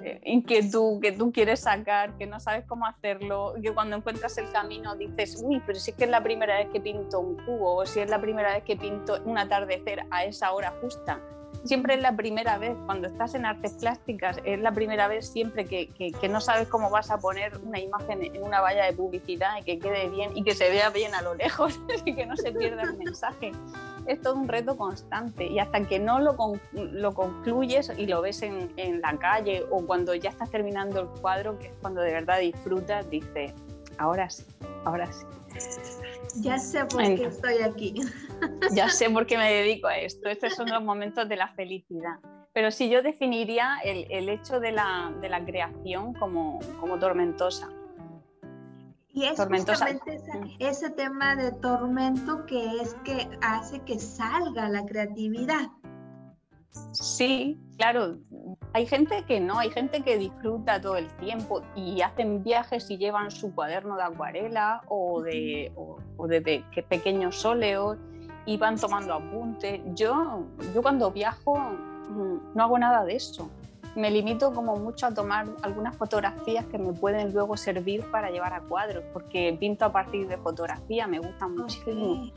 [0.01, 4.51] eh, inquietud que tú quieres sacar, que no sabes cómo hacerlo, que cuando encuentras el
[4.53, 7.77] camino dices, uy, pero si es que es la primera vez que pinto un cubo,
[7.77, 11.23] o si es la primera vez que pinto un atardecer a esa hora justa
[11.67, 15.65] siempre es la primera vez, cuando estás en artes plásticas, es la primera vez siempre
[15.65, 19.59] que, que, no sabes cómo vas a poner una imagen en una valla de publicidad
[19.61, 22.37] y que quede bien y que se vea bien a lo lejos y que no
[22.37, 23.53] se pierda el mensaje.
[24.07, 26.37] Es todo un reto constante y hasta que no lo,
[26.73, 31.09] lo concluyes y lo ves en, en la calle o cuando ya estás terminando el
[31.21, 33.53] cuadro, que es cuando de verdad disfrutas, dices,
[33.99, 34.45] ahora sí,
[34.85, 35.27] ahora sí.
[36.41, 37.95] Ya sé por qué estoy aquí.
[38.75, 40.29] Ya sé por qué me dedico a esto.
[40.29, 42.19] Estos son los momentos de la felicidad.
[42.53, 47.69] Pero sí, yo definiría el, el hecho de la, de la, creación como, como tormentosa.
[49.13, 50.57] Y es justamente mm.
[50.59, 55.71] ese tema de tormento que es que hace que salga la creatividad.
[56.93, 58.19] Sí, claro.
[58.73, 62.99] Hay gente que no, hay gente que disfruta todo el tiempo y hacen viajes y
[62.99, 67.97] llevan su cuaderno de acuarela o de, o, de pequeños óleos
[68.47, 69.81] y van tomando apuntes.
[69.95, 70.45] Yo,
[70.75, 73.51] yo cuando viajo mm, no hago nada de eso.
[73.95, 78.53] Me limito como mucho a tomar algunas fotografías que me pueden luego servir para llevar
[78.53, 82.31] a cuadros, porque pinto a partir de fotografía, me gusta muchísimo.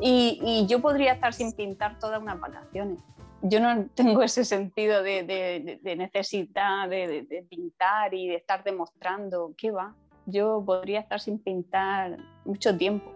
[0.00, 3.02] Y, y, yo podría estar sin pintar todas unas vacaciones
[3.42, 9.54] yo no tengo ese sentido de, de, de necesidad de, pintar y de estar demostrando
[9.56, 9.94] qué va.
[10.26, 13.12] Yo podría estar sin pintar mucho tiempo.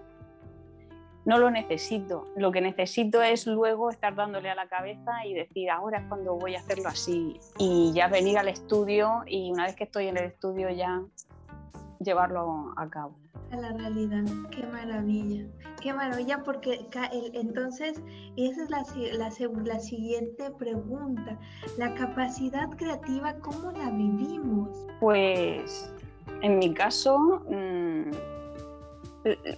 [1.25, 2.25] No lo necesito.
[2.37, 6.35] Lo que necesito es luego estar dándole a la cabeza y decir, ahora es cuando
[6.37, 7.39] voy a hacerlo así.
[7.59, 11.03] Y ya venir al estudio y una vez que estoy en el estudio ya
[12.01, 13.15] llevarlo a cabo.
[13.53, 15.45] A la realidad, qué maravilla,
[15.83, 16.87] qué maravilla, porque
[17.35, 18.01] entonces
[18.37, 18.85] esa es la,
[19.65, 21.37] la, siguiente pregunta,
[21.77, 24.87] la capacidad creativa, ¿cómo la vivimos?
[25.01, 25.93] Pues
[26.43, 28.11] en mi caso, mm,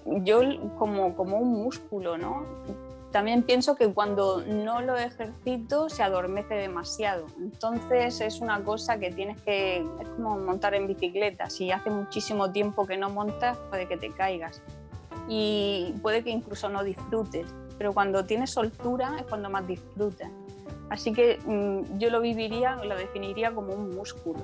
[0.05, 0.41] yo
[0.79, 2.45] como, como un músculo, ¿no?
[3.13, 7.27] También pienso que cuando no lo ejercito se adormece demasiado.
[7.39, 11.51] Entonces es una cosa que tienes que, es como montar en bicicleta.
[11.51, 14.63] Si hace muchísimo tiempo que no montas, puede que te caigas.
[15.29, 17.47] Y puede que incluso no disfrutes.
[17.77, 20.31] Pero cuando tienes soltura es cuando más disfrutas.
[20.89, 24.41] Así que mm, yo lo viviría, lo definiría como un músculo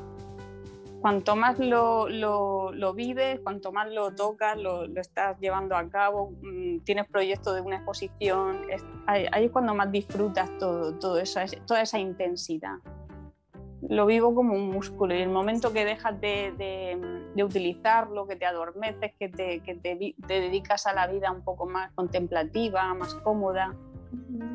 [1.01, 6.81] cuanto más lo, lo, vives, cuanto más lo tocas, lo, estás llevando a cabo, mm,
[6.81, 8.63] tienes proyectos de una exposición,
[9.07, 12.77] ahí, es cuando más disfrutas todo, todo eso, toda esa intensidad.
[13.89, 18.45] Lo vivo como un músculo y el momento que dejas de, de, utilizarlo, que te
[18.45, 23.15] adormeces, que, te, que te, te, dedicas a la vida un poco más contemplativa, más
[23.15, 23.77] cómoda,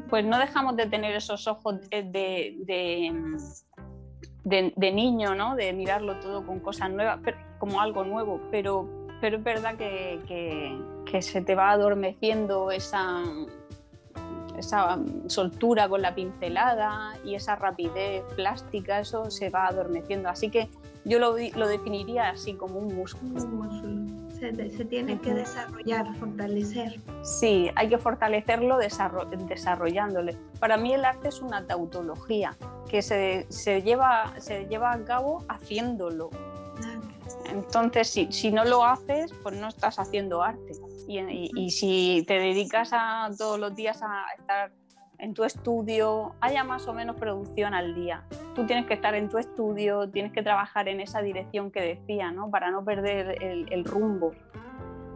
[0.09, 3.13] pues no dejamos de tener esos ojos de, de,
[4.43, 5.55] niño, ¿no?
[5.55, 7.19] De mirarlo todo con cosas nuevas,
[7.57, 8.87] como algo nuevo, pero,
[9.21, 10.19] pero es verdad que,
[11.05, 13.21] que, se te va adormeciendo esa,
[14.57, 20.27] esa soltura con la pincelada y esa rapidez plástica, eso se va adormeciendo.
[20.27, 20.69] Así que
[21.05, 23.39] yo lo, lo definiría así como un músculo.
[24.43, 26.99] Se, se, tiene que desarrollar, fortalecer.
[27.21, 30.37] Sí, hay que fortalecerlo desarrollándole.
[30.59, 32.57] Para mí el arte es una tautología
[32.89, 36.29] que se, se, lleva, se lleva a cabo haciéndolo.
[37.45, 40.73] Entonces, si, si, no lo haces, pues no estás haciendo arte.
[41.07, 44.73] Y, y, si te dedicas a, todos los días a estar
[45.23, 48.25] en tu estudio, haya más o menos producción al día.
[48.55, 52.31] Tú tienes que estar en tu estudio, tienes que trabajar en esa dirección que decía,
[52.31, 52.51] ¿no?
[52.51, 54.33] para no perder el, rumbo.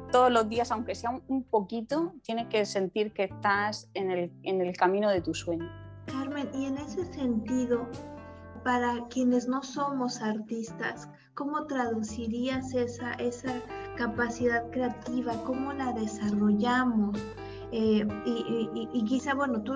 [0.10, 4.32] Todos los días, aunque sea un, un, poquito, tienes que sentir que estás en el,
[4.44, 5.70] en el camino de tu sueño.
[6.06, 7.86] Carmen, y en ese sentido,
[8.64, 13.62] para quienes no somos artistas, ¿cómo traducirías esa, esa
[13.98, 15.34] capacidad creativa?
[15.44, 17.20] ¿Cómo la desarrollamos?
[17.72, 19.74] Eh, y, quizá, bueno, tú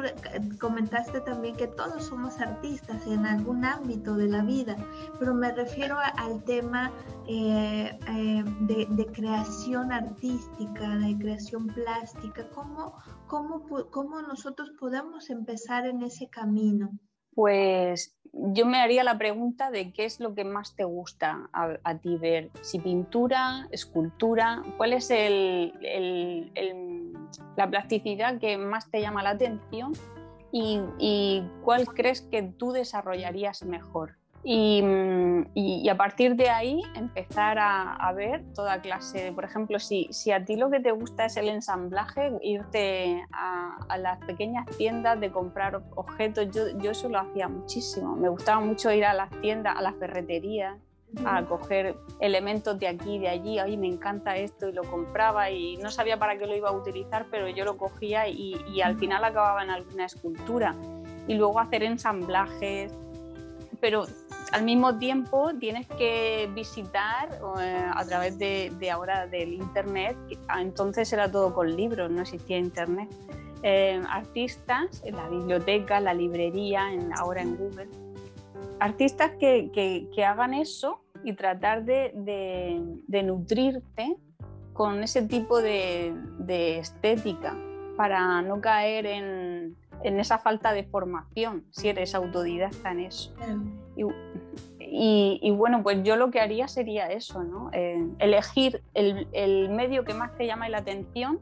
[0.60, 4.78] comentaste también que todos somos artistas en algún ámbito de la vida,
[5.20, 6.92] pero me refiero al tema
[7.28, 12.48] eh, eh, de, creación artística, de creación plástica.
[12.56, 12.96] ¿Cómo,
[13.28, 16.92] cómo, ¿Cómo nosotros podemos empezar en ese camino?
[17.34, 21.98] Pues yo me haría la pregunta de qué es lo que más te gusta a,
[21.98, 25.10] ti ver, si pintura, escultura, cuál es
[27.58, 29.94] la plasticidad que más te llama la atención
[30.52, 34.16] y cuál crees que tú desarrollarías mejor.
[34.44, 40.32] Mm, y, a partir de ahí empezar a, ver toda clase, por ejemplo, si, si,
[40.32, 45.32] a ti lo que te gusta es el ensamblaje, irte a, las pequeñas tiendas de
[45.32, 49.78] comprar objetos, yo, yo, eso lo hacía muchísimo, me gustaba mucho ir a las tiendas,
[49.78, 50.78] a las ferreterías,
[51.26, 55.78] a coger elementos de aquí de allí, ay, me encanta esto y lo compraba y
[55.78, 59.24] no sabía para qué lo iba a utilizar, pero yo lo cogía y, al final
[59.24, 60.76] acababa en alguna escultura.
[61.28, 62.92] Y luego hacer ensamblajes,
[63.80, 64.06] pero
[64.52, 71.12] al mismo tiempo tienes que visitar eh, a través de, ahora del internet, ah, entonces
[71.14, 73.10] era todo con libros, no existía internet,
[73.64, 77.90] eh, artistas la biblioteca, la librería, en, ahora en Google,
[78.82, 82.82] artistas que, hagan eso y tratar de,
[83.24, 84.16] nutrirte
[84.74, 86.14] con ese tipo de,
[86.80, 87.56] estética
[87.98, 93.34] para no caer en, en esa falta de formación si eres autodidacta en eso.
[94.94, 97.70] Y, bueno, pues yo lo que haría sería eso, ¿no?
[97.72, 101.40] Eh, elegir el, medio que más te llama la atención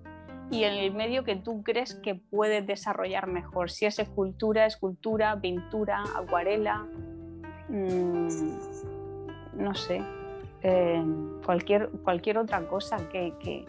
[0.52, 3.72] y el medio que tú crees que puedes desarrollar mejor.
[3.72, 6.86] Si es escultura, escultura, pintura, acuarela,
[7.70, 8.28] mm,
[9.60, 10.02] no sé,
[10.64, 11.04] eh,
[11.46, 13.66] cualquier, cualquier otra cosa que, que,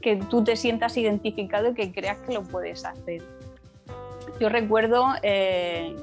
[0.00, 3.22] que tú te sientas identificado y que creas que lo puedes hacer.
[4.40, 5.94] Yo recuerdo eh,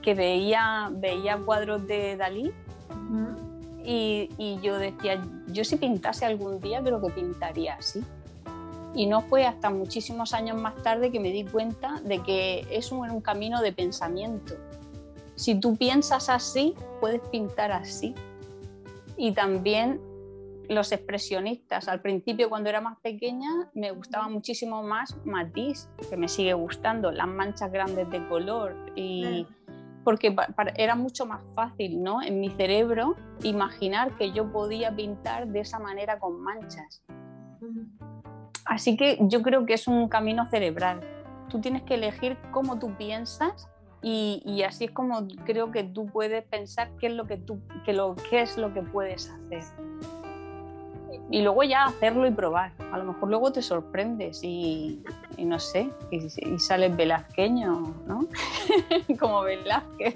[0.00, 2.52] que veía, veía cuadros de Dalí
[3.86, 8.02] y, yo decía, yo si pintase algún día creo que pintaría así.
[8.94, 12.92] Y no fue hasta muchísimos años más tarde que me di cuenta de que es
[12.92, 14.54] un, un camino de pensamiento.
[15.34, 18.14] Si tú piensas así, puedes pintar así.
[19.16, 20.00] Y también
[20.68, 21.88] los expresionistas.
[21.88, 27.12] Al principio, cuando era más pequeña, me gustaba muchísimo más Matisse, que me sigue gustando,
[27.12, 28.74] las manchas grandes de color.
[28.94, 29.46] Y
[30.04, 30.34] porque
[30.76, 32.22] era mucho más fácil, ¿no?
[32.22, 37.02] En mi cerebro, imaginar que yo podía pintar de esa manera con manchas.
[38.66, 41.00] Así que yo creo que es un camino cerebral.
[41.48, 43.68] Tú tienes que elegir cómo tú piensas
[44.04, 47.58] y, y, así es como creo que tú puedes pensar qué es lo que tú
[47.84, 49.64] que lo qué es lo que puedes hacer
[51.30, 52.72] y luego ya hacerlo y probar.
[52.92, 55.02] A lo mejor luego te sorprendes y,
[55.38, 56.28] no sé, y,
[56.58, 58.28] sales velazqueño, ¿no?
[59.18, 60.14] Como Velázquez.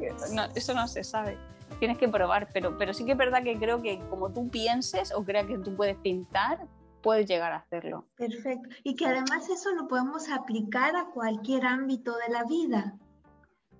[0.54, 1.38] eso no se sabe.
[1.78, 5.12] Tienes que probar, pero, pero sí que es verdad que creo que como tú pienses
[5.14, 6.58] o creas que tú puedes pintar,
[7.02, 8.06] puedes llegar a hacerlo.
[8.16, 8.68] Perfecto.
[8.84, 12.96] Y que además eso lo podemos aplicar a cualquier ámbito de la vida.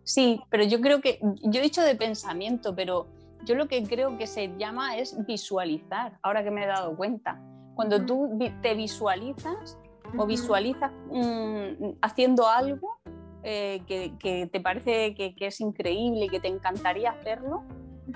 [0.04, 3.06] Sí, pero yo creo que, yo he dicho de pensamiento, pero
[3.44, 7.40] yo lo que creo que se llama es visualizar, ahora que me he dado cuenta.
[7.74, 9.78] Cuando tú te visualizas
[10.16, 12.98] o visualizas mm, haciendo algo
[13.44, 17.64] eh, que, te parece que, es increíble y que te encantaría hacerlo,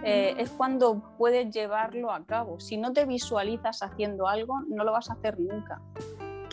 [0.02, 2.60] eh, es cuando puedes llevarlo a cabo.
[2.60, 5.80] Si no te visualizas haciendo algo, no lo vas a hacer nunca.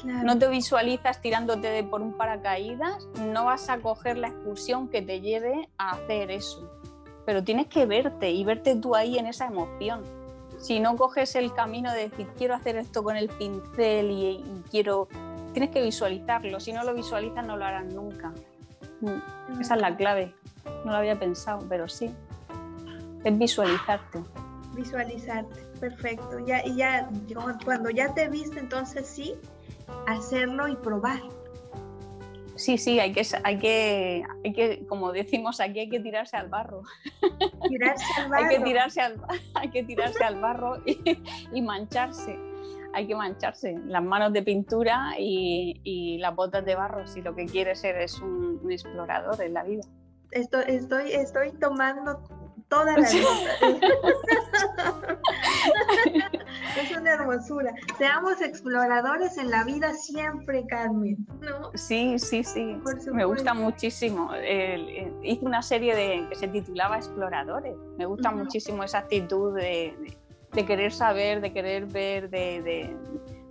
[0.03, 5.01] No te visualizas tirándote de por un paracaídas, no vas a coger la excursión que
[5.01, 6.69] te lleve a hacer eso
[7.25, 10.01] pero tienes que verte y verte tú ahí en esa emoción.
[10.59, 15.07] Si no coges el camino de decir quiero hacer esto con el pincel y, quiero,
[15.53, 16.59] tienes que visualizarlo.
[16.59, 18.31] Si no lo visualizas no lo harás nunca.
[19.01, 20.33] Mm, esa es la clave.
[20.85, 22.13] No lo había pensado, pero sí.
[23.23, 24.19] Es visualizarte.
[24.75, 26.39] Visualizarte, perfecto.
[26.45, 27.09] Ya, y ya
[27.63, 29.35] cuando ya te viste, entonces sí,
[30.07, 31.21] hacerlo y probar.
[32.55, 36.49] Sí, sí, hay que, hay que, hay que, como decimos aquí, hay que tirarse al
[36.49, 36.83] barro.
[37.67, 38.45] Tirarse al barro.
[38.49, 39.21] hay, que tirarse al,
[39.55, 42.37] hay que tirarse al barro y, mancharse.
[42.93, 47.33] Hay que mancharse las manos de pintura y, y, las botas de barro si lo
[47.33, 49.83] que quieres ser es un, explorador en la vida.
[50.29, 52.21] Estoy, estoy, estoy tomando
[52.73, 53.07] toda la
[56.81, 57.73] es una hermosura.
[57.97, 61.17] Seamos exploradores en la vida siempre, Carmen.
[61.75, 62.77] Sí, sí, sí.
[63.11, 64.31] Me gusta muchísimo.
[65.21, 67.75] hice una serie de, que se titulaba Exploradores.
[67.97, 69.95] Me gusta muchísimo esa actitud de,
[70.65, 72.95] querer saber, de querer ver, de,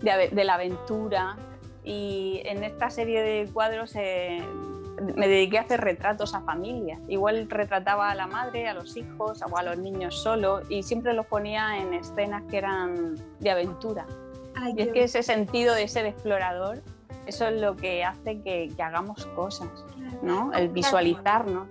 [0.01, 1.37] de la aventura.
[1.85, 4.43] y en esta serie de cuadros eh,
[5.17, 7.01] me dediqué a hacer retratos a familias.
[7.09, 11.13] Igual retrataba a la madre, a los hijos o a los niños solo y siempre
[11.13, 14.07] los ponía en escenas que eran de aventura.
[14.77, 16.83] y es que ese sentido de ser explorador,
[17.27, 19.69] eso es lo que hace que, hagamos cosas,
[20.23, 20.53] ¿no?
[20.53, 21.69] El visualizarnos.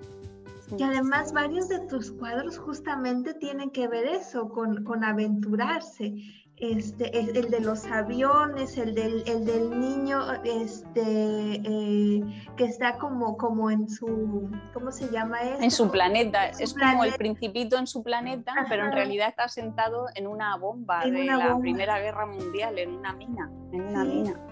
[0.78, 6.14] Y además varios de tus cuadros justamente tienen que ver eso, con, con aventurarse
[6.62, 12.22] este, el, de los aviones, el del, el del niño este, eh,
[12.56, 15.64] que está como, como en su, ¿cómo se llama eso?
[15.64, 20.06] En su planeta, es como el principito en su planeta, pero en realidad está sentado
[20.14, 24.51] en una bomba de la Primera Guerra Mundial, en una mina, en una mina.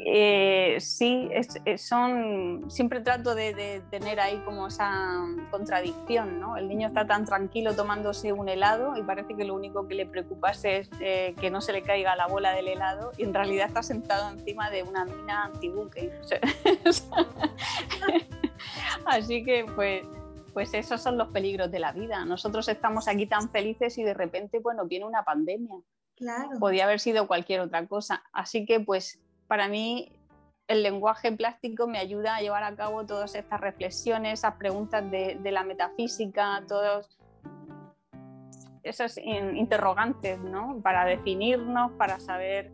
[0.00, 1.30] Eh, sí,
[1.76, 6.56] son, siempre trato de, tener ahí como esa contradicción, ¿no?
[6.56, 10.06] El niño está tan tranquilo tomándose un helado y parece que lo único que le
[10.06, 13.68] preocupa es eh, que no se le caiga la bola del helado y en realidad
[13.68, 16.12] está sentado encima de una mina antibuque.
[19.06, 20.06] Así que pues,
[20.52, 22.24] pues esos son los peligros de la vida.
[22.24, 25.76] Nosotros estamos aquí tan felices y de repente, bueno, viene una pandemia.
[26.16, 26.58] Claro.
[26.60, 28.22] Podía haber sido cualquier otra cosa.
[28.32, 29.20] Así que pues
[29.54, 30.10] para mí
[30.66, 35.38] el lenguaje plástico me ayuda a llevar a cabo todas estas reflexiones, esas preguntas de,
[35.52, 37.16] la metafísica, todos
[38.82, 40.80] esos interrogantes, ¿no?
[40.82, 42.72] Para definirnos, para saber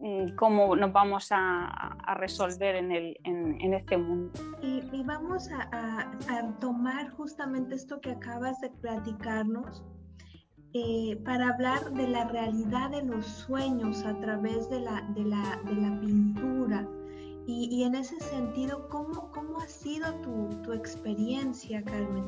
[0.00, 4.38] mm, cómo nos vamos a, resolver en, este mundo.
[4.60, 6.10] Y, vamos a,
[6.60, 9.82] tomar justamente esto que acabas de platicarnos
[10.74, 15.60] eh, para hablar de la realidad de los sueños a través de la, de la,
[15.64, 16.86] de la pintura.
[17.46, 22.24] Y, y, en ese sentido, ¿cómo, cómo ha sido tu, tu experiencia, Carmen?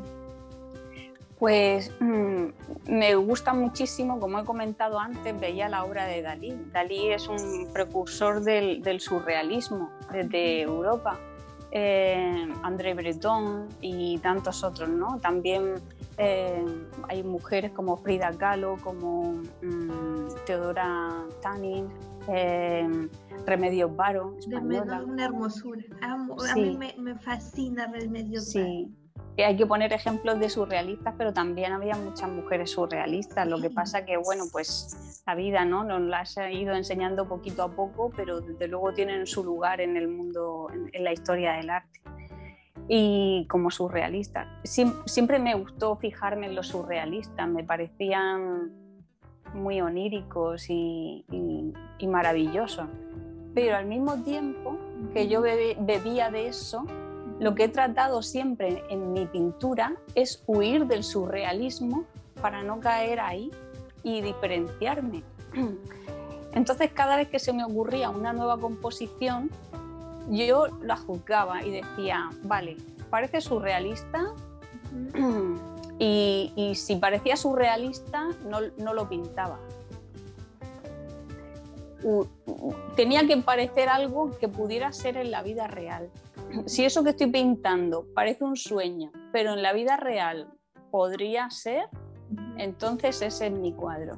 [1.39, 2.47] Pues mm,
[2.87, 6.55] me gusta muchísimo, como he comentado antes, veía la obra de Dalí.
[6.73, 11.19] Dalí es un precursor del, del surrealismo desde Europa.
[11.73, 15.19] Eh, André Breton y tantos otros, ¿no?
[15.21, 15.77] También
[16.19, 16.65] eh,
[17.09, 21.89] hay mujeres como Frida Kahlo, como mm, Teodora Tanin,
[22.29, 23.09] eh,
[23.47, 25.03] Remedios Varo, española.
[25.07, 25.83] Una hermosura.
[26.03, 26.17] A,
[26.55, 28.95] mí me, fascina Remedios sí.
[29.37, 33.49] Que hay que poner ejemplos de surrealistas, pero también había muchas mujeres surrealistas.
[33.49, 35.85] Lo que pasa que, bueno, pues la vida ¿no?
[35.85, 39.97] nos las ha ido enseñando poquito a poco, pero desde luego tienen su lugar en
[39.97, 42.01] el mundo, en la historia del arte
[42.89, 44.49] y como surrealista.
[44.65, 48.73] siempre me gustó fijarme en los surrealistas, me parecían
[49.55, 51.25] muy oníricos y,
[52.07, 52.87] maravillosos.
[53.55, 54.77] Pero al mismo tiempo
[55.13, 56.85] que yo bebía de eso,
[57.41, 62.05] lo que he tratado siempre en mi pintura es huir del surrealismo
[62.41, 63.51] para no caer ahí
[64.03, 65.23] y diferenciarme.
[66.53, 69.51] Entonces cada vez que se me ocurría una nueva composición,
[70.31, 72.77] yo la juzgaba y decía, vale,
[73.11, 74.33] parece surrealista
[75.99, 79.59] y, si parecía surrealista no, lo pintaba.
[82.97, 86.11] tenía que parecer algo que pudiera ser en la vida real.
[86.67, 90.49] Si eso que estoy pintando parece un sueño, pero en la vida real
[90.91, 91.85] podría ser,
[92.57, 94.17] entonces ese es mi cuadro.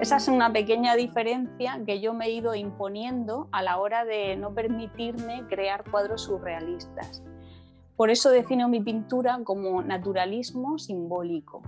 [0.00, 4.36] Esa es una pequeña diferencia que yo me he ido imponiendo a la hora de
[4.36, 7.22] no permitirme crear cuadros surrealistas.
[7.96, 11.62] Por eso defino mi pintura como naturalismo simbólico.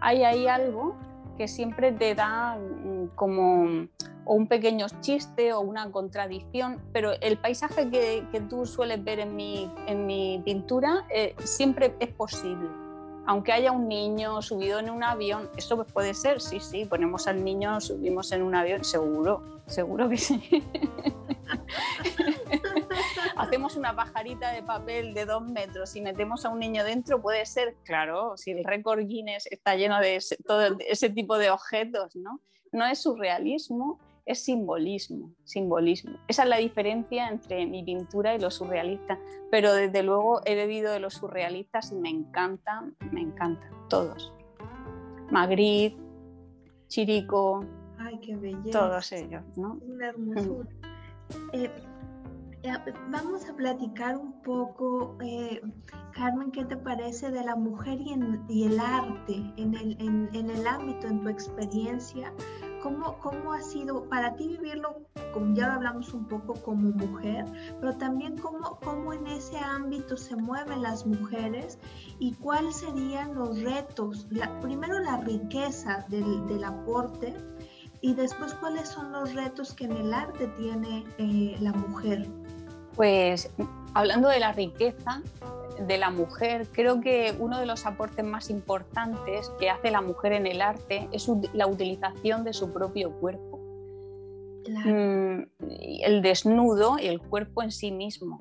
[0.00, 0.96] Hay ahí algo
[1.38, 3.86] que siempre te da mm, como
[4.26, 10.42] un pequeño chiste o una contradicción, pero el paisaje que, tú sueles ver en mi,
[10.44, 12.68] pintura eh, siempre es posible
[13.30, 17.44] aunque haya un niño subido en un avión, eso puede ser, sí, sí, ponemos al
[17.44, 20.42] niño, subimos en un avión, seguro, seguro que sí.
[23.36, 27.46] Hacemos una pajarita de papel de dos metros y metemos a un niño dentro, puede
[27.46, 32.40] ser, claro, si el récord Guinness está lleno de todo ese tipo de objetos, ¿no?
[32.72, 34.00] No es surrealismo,
[34.30, 36.12] es simbolismo, simbolismo.
[36.28, 39.18] Esa es la diferencia entre mi pintura y los surrealistas,
[39.50, 44.32] pero desde luego he bebido de los surrealistas y me encantan, me encantan, todos.
[45.32, 46.00] Magritte,
[46.86, 47.64] Chirico,
[48.70, 49.78] todos ellos, ¿no?
[49.82, 50.68] Una hermosura.
[51.52, 51.70] Eh,
[52.64, 52.72] eh,
[53.08, 55.60] vamos a platicar un poco, eh,
[56.12, 59.96] Carmen, ¿qué te parece de la mujer y, el arte en el,
[60.32, 62.32] en el ámbito, en tu experiencia?
[62.82, 65.02] ¿Cómo, ¿Cómo ha sido para ti vivirlo,
[65.34, 67.44] como ya lo hablamos un poco como mujer,
[67.80, 71.78] pero también cómo, cómo en ese ámbito se mueven las mujeres
[72.18, 74.26] y cuáles serían los retos?
[74.62, 77.34] Primero la riqueza del, del aporte
[78.02, 82.26] Y después, ¿cuáles son los retos que en el arte tiene eh, la mujer?
[82.96, 83.50] Pues
[83.94, 85.22] hablando de la riqueza
[85.86, 90.32] de la mujer, creo que uno de los aportes más importantes que hace la mujer
[90.32, 93.58] en el arte es la utilización de su propio cuerpo.
[94.84, 95.42] Mm,
[96.02, 98.38] el desnudo y el cuerpo en sí mismo.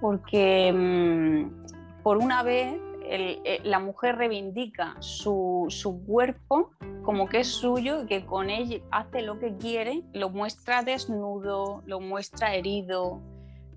[0.00, 2.74] Porque mm, por una vez
[3.06, 6.70] eh, la mujer reivindica su, su, cuerpo
[7.02, 11.82] como que es suyo y que con él hace lo que quiere, lo muestra desnudo,
[11.86, 13.20] lo muestra herido,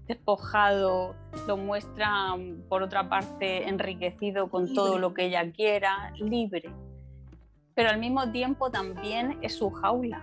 [0.07, 1.15] despojado,
[1.47, 2.35] lo muestra
[2.69, 6.69] por otra parte enriquecido con todo lo que ella quiera, libre.
[7.75, 10.21] Pero al mismo tiempo también es su jaula.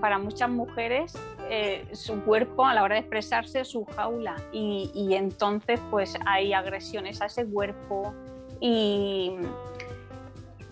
[0.00, 1.18] Para muchas mujeres
[1.50, 6.14] eh, su cuerpo a la hora de expresarse es su jaula y, y entonces pues
[6.26, 8.12] hay agresiones a ese cuerpo
[8.60, 9.32] y,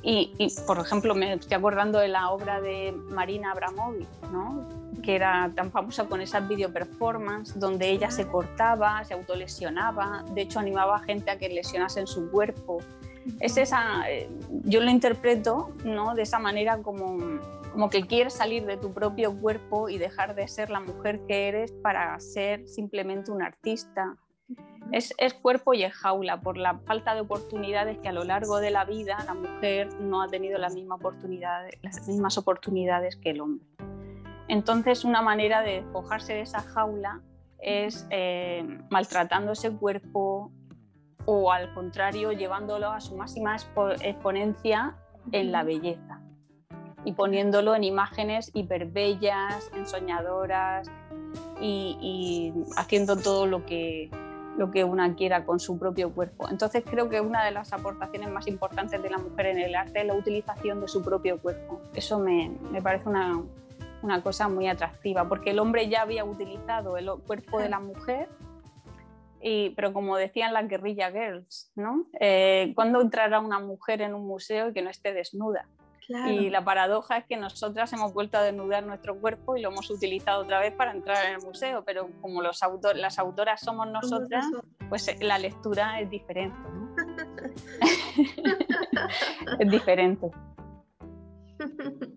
[0.02, 4.64] y, por ejemplo, me estoy acordando de la obra de Marina Abramovic, ¿no?
[5.06, 10.42] Que era tan famosa con esas video performance donde ella se cortaba, se autolesionaba, de
[10.42, 12.78] hecho animaba a gente a que lesionase en su cuerpo.
[13.38, 14.28] Es esa, eh,
[14.64, 16.16] yo lo interpreto ¿no?
[16.16, 17.18] de esa manera como,
[17.70, 21.46] como que quieres salir de tu propio cuerpo y dejar de ser la mujer que
[21.46, 24.16] eres para ser simplemente un artista.
[24.90, 28.58] Es, es, cuerpo y es jaula por la falta de oportunidades que a lo largo
[28.58, 33.30] de la vida la mujer no ha tenido la misma oportunidad, las mismas oportunidades que
[33.30, 33.66] el hombre.
[34.48, 37.20] Entonces, una manera de despojarse de esa jaula
[37.58, 40.52] es eh, maltratando ese cuerpo
[41.24, 44.96] o al contrario, llevándolo a su máxima exponencia
[45.32, 46.20] en la belleza
[47.04, 50.88] y poniéndolo en imágenes hiperbellas, ensoñadoras
[51.60, 54.10] y, y haciendo todo lo que,
[54.56, 56.48] lo que una quiera con su propio cuerpo.
[56.48, 60.00] Entonces creo que una de las aportaciones más importantes de la mujer en el arte
[60.00, 61.80] es la utilización de su propio cuerpo.
[61.94, 63.40] Eso me, me parece una,
[64.06, 68.28] una cosa muy atractiva, porque el hombre ya había utilizado el cuerpo de la mujer,
[69.40, 72.06] y, pero como decían las guerrilla girls, ¿no?
[72.20, 75.66] Eh, ¿Cuándo entrará una mujer en un museo y que no esté desnuda?
[76.08, 79.90] Y la paradoja es que nosotras hemos vuelto a desnudar nuestro cuerpo y lo hemos
[79.90, 82.60] utilizado otra vez para entrar en el museo, pero como los
[82.94, 84.46] las autoras somos nosotras,
[84.88, 86.56] pues eh, la lectura es diferente.
[89.58, 90.30] es diferente.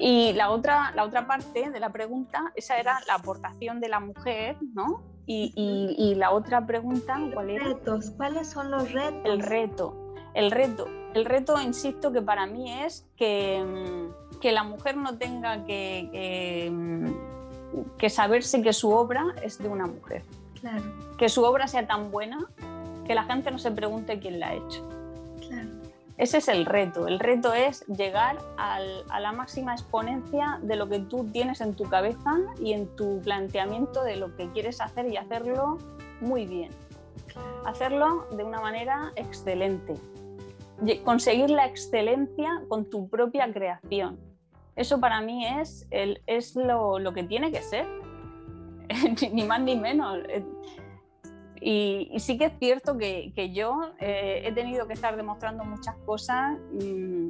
[0.00, 4.00] Y la otra, la otra parte de la pregunta, esa era la aportación de la
[4.00, 5.02] mujer, ¿no?
[5.26, 5.52] Y,
[5.96, 7.64] y, la otra pregunta, ¿cuál era?
[7.64, 9.20] Retos, ¿cuáles son los retos?
[9.24, 10.88] El reto, el reto.
[11.14, 14.08] El reto, insisto, que para mí es que,
[14.40, 17.12] que la mujer no tenga que, que,
[17.98, 20.24] que, saberse que su obra es de una mujer.
[20.60, 20.82] Claro.
[21.16, 22.48] Que su obra sea tan buena
[23.06, 24.88] que la gente no se pregunte quién la ha hecho.
[26.20, 27.06] Ese es el reto.
[27.08, 28.78] El reto es llegar a
[29.20, 34.04] la máxima exponencia de lo que tú tienes en tu cabeza y en tu planteamiento
[34.04, 35.78] de lo que quieres hacer y hacerlo
[36.20, 36.72] muy bien.
[37.64, 39.94] Hacerlo de una manera excelente.
[41.06, 44.20] Conseguir la excelencia con tu propia creación.
[44.76, 45.88] Eso para mí es,
[46.54, 47.86] lo, lo que tiene que ser.
[49.32, 50.18] ni más ni menos.
[51.60, 55.94] Y, sí que es cierto que, que yo eh, he tenido que estar demostrando muchas
[56.06, 57.28] cosas, mm,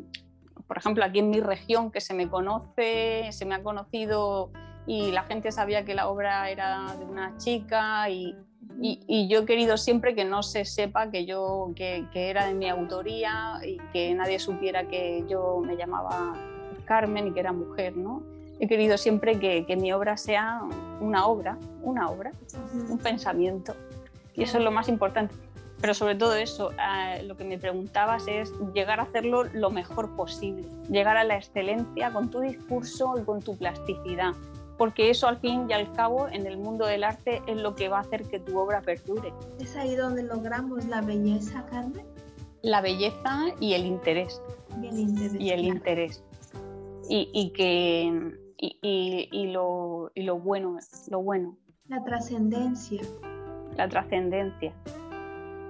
[0.67, 4.53] por ejemplo, aquí en mi región, que se me conoce, se me ha conocido
[4.87, 8.37] y la gente sabía que la obra era de una chica y,
[8.81, 12.55] y, yo he querido siempre que no se sepa que yo que, que, era de
[12.55, 16.35] mi autoría y que nadie supiera que yo me llamaba
[16.85, 18.23] Carmen y que era mujer, ¿no?
[18.59, 20.63] He querido siempre que, que mi obra sea
[21.01, 22.33] una obra, una obra,
[22.89, 23.75] un pensamiento.
[24.35, 25.35] Y eso es lo más importante.
[25.81, 30.15] Pero sobre todo eso, eh, lo que me preguntabas es llegar a hacerlo lo mejor
[30.15, 34.35] posible, llegar a la excelencia con tu discurso y con tu plasticidad,
[34.77, 37.89] porque eso al fin y al cabo en el mundo del arte es lo que
[37.89, 39.33] va a hacer que tu obra perdure.
[39.59, 42.05] ¿Es ahí donde logramos la belleza, Carmen?
[42.63, 44.43] La belleza y el interés.
[44.83, 45.41] Y el interés.
[45.41, 46.25] Y el interés.
[47.09, 50.79] Y, y que y, y, lo, y lo bueno,
[51.09, 51.57] lo bueno.
[51.89, 53.01] La trascendencia
[53.77, 54.73] la trascendencia.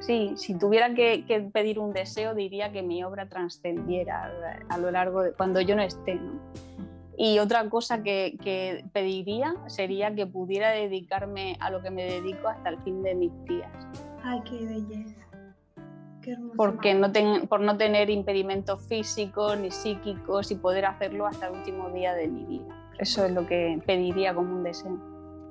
[0.00, 4.32] Sí, si tuviera que, pedir un deseo, diría que mi obra trascendiera
[4.68, 6.18] a, lo largo de cuando yo no esté.
[7.18, 12.70] Y otra cosa que, pediría sería que pudiera dedicarme a lo que me dedico hasta
[12.70, 13.70] el fin de mis días.
[14.24, 15.20] Ay, qué belleza.
[16.22, 17.12] Qué Porque no
[17.48, 22.28] por no tener impedimentos físicos ni psíquicos y poder hacerlo hasta el último día de
[22.28, 22.74] mi vida.
[22.98, 24.98] Eso es lo que pediría como un deseo.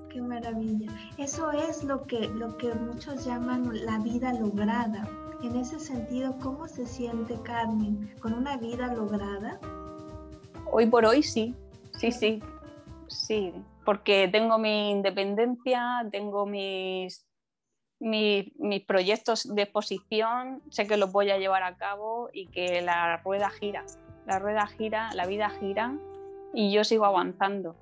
[0.10, 0.92] Qué maravilla.
[1.18, 5.08] Eso es lo que, lo que muchos llaman la vida lograda.
[5.44, 9.60] En ese sentido, ¿cómo se siente Carmen con una vida lograda?
[10.72, 11.56] Hoy por hoy sí,
[11.94, 12.42] sí, sí,
[13.08, 13.54] sí,
[13.86, 17.26] porque tengo mi independencia, tengo mis,
[18.00, 22.82] mis, mis, proyectos de exposición, sé que los voy a llevar a cabo y que
[22.82, 23.86] la rueda gira,
[24.26, 25.96] la rueda gira, la vida gira
[26.54, 27.76] y yo sigo avanzando.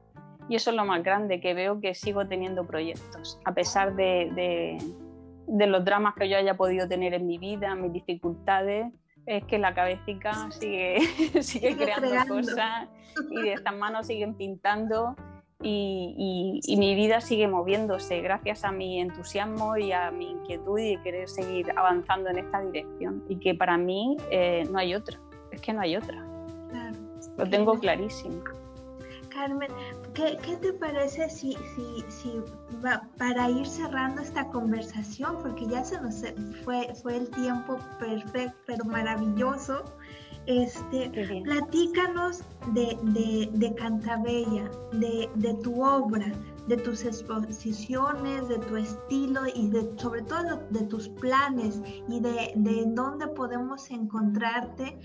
[0.49, 4.31] Y eso es lo más grande, que veo que sigo teniendo proyectos, a pesar de,
[4.33, 4.77] de,
[5.47, 8.87] de los dramas que yo haya podido tener en mi vida, mis dificultades,
[9.25, 10.99] es que la cabecita sigue,
[11.41, 12.87] sigue, creando, cosas
[13.29, 15.15] y de estas manos siguen pintando
[15.61, 20.97] y, y, mi vida sigue moviéndose gracias a mi entusiasmo y a mi inquietud y
[20.97, 25.19] querer seguir avanzando en esta dirección y que para mí eh, no hay otra,
[25.51, 26.23] es que no hay otra.
[27.37, 28.43] Lo tengo clarísimo.
[29.29, 29.71] Carmen,
[30.17, 32.41] ¿qué, te parece si, si, si
[33.17, 36.23] para ir cerrando esta conversación, porque ya se nos
[36.63, 39.83] fue, fue el tiempo perfecto, pero maravilloso,
[40.47, 42.41] este, platícanos
[42.73, 46.31] de, de, de Cantabella, de, de, tu obra,
[46.67, 52.53] de tus exposiciones, de tu estilo y de, sobre todo de tus planes y de,
[52.55, 54.97] de dónde podemos encontrarte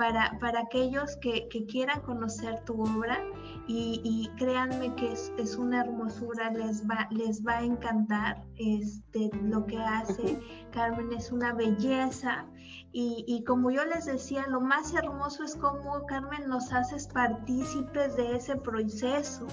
[0.00, 3.22] para, para aquellos que, que, quieran conocer tu obra
[3.66, 9.28] y, y créanme que es, es, una hermosura, les va, les va a encantar este,
[9.42, 10.40] lo que hace.
[10.70, 12.46] Carmen, es una belleza.
[12.92, 18.16] Y, y, como yo les decía, lo más hermoso es cómo Carmen nos haces partícipes
[18.16, 19.46] de ese proceso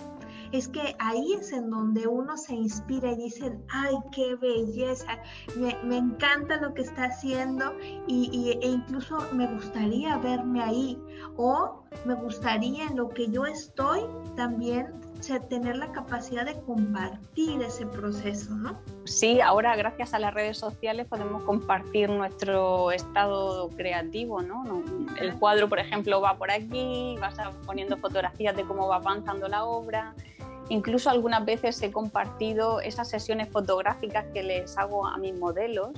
[0.51, 5.19] es que ahí es en donde uno se inspira y dice, ay, qué belleza,
[5.57, 7.73] me, encanta lo que está haciendo
[8.07, 11.01] y, e incluso me gustaría verme ahí
[11.37, 14.01] o me gustaría en lo que yo estoy
[14.35, 14.87] también
[15.49, 18.79] tener la capacidad de compartir ese proceso, ¿no?
[19.05, 24.63] Sí, ahora gracias a las redes sociales podemos compartir nuestro estado creativo, ¿no?
[25.19, 27.35] El cuadro, por ejemplo, va por aquí, vas
[27.65, 30.13] poniendo fotografías de cómo va avanzando la obra,
[30.70, 35.89] Incluso algunas veces he compartido esas sesiones fotográficas que les hago a mis modelos,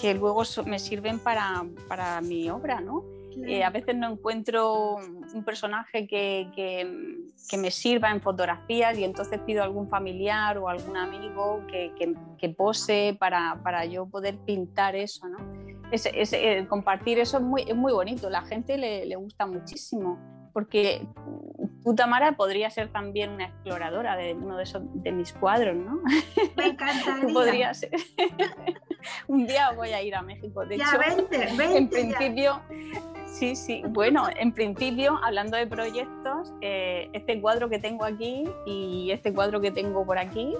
[0.00, 3.04] que luego me sirven para, para mi obra, ¿no?
[3.46, 9.40] Eh, a veces no encuentro un personaje que, que, me sirva en fotografías y entonces
[9.46, 11.92] pido a algún familiar o algún amigo que,
[12.38, 15.38] que pose para, para, yo poder pintar eso, ¿no?
[15.90, 19.46] Es, es, eh, compartir eso es muy, es muy bonito, la gente le, le gusta
[19.46, 20.18] muchísimo
[20.52, 21.06] porque
[21.82, 26.00] tú, Tamara, podría ser también una exploradora de uno de, esos, de mis cuadros, ¿no?
[26.56, 27.28] Me encantaría.
[27.32, 27.90] podría ser.
[29.28, 30.64] Un día voy a ir a México.
[30.66, 32.60] De ya, hecho, vente, vente en principio,
[33.26, 33.82] sí, sí.
[33.88, 39.60] Bueno, en principio, hablando de proyectos, eh, este cuadro que tengo aquí y este cuadro
[39.60, 40.54] que tengo por aquí,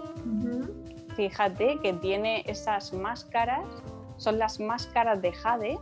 [1.16, 3.64] fíjate que tiene esas máscaras,
[4.16, 5.78] son las máscaras de Jade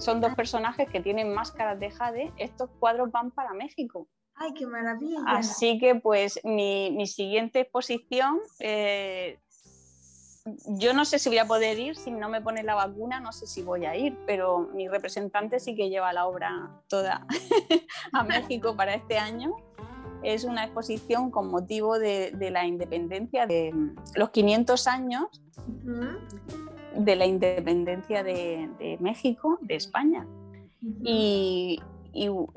[0.00, 2.32] son dos personajes que tienen máscaras de jade.
[2.36, 4.08] Estos cuadros van para México.
[4.34, 5.20] ¡Ay, qué maravilla!
[5.26, 9.38] Así que pues mi, mi siguiente exposición, eh,
[10.66, 13.32] yo no sé si voy a poder ir, si no me pone la vacuna, no
[13.32, 17.26] sé si voy a ir, pero mi representante sí que lleva la obra toda
[18.12, 19.54] a México para este año.
[20.22, 23.72] Es una exposición con motivo de, de la independencia de
[24.14, 25.42] los 500 años
[26.96, 30.26] de la independencia de, México, de España.
[31.02, 31.78] y,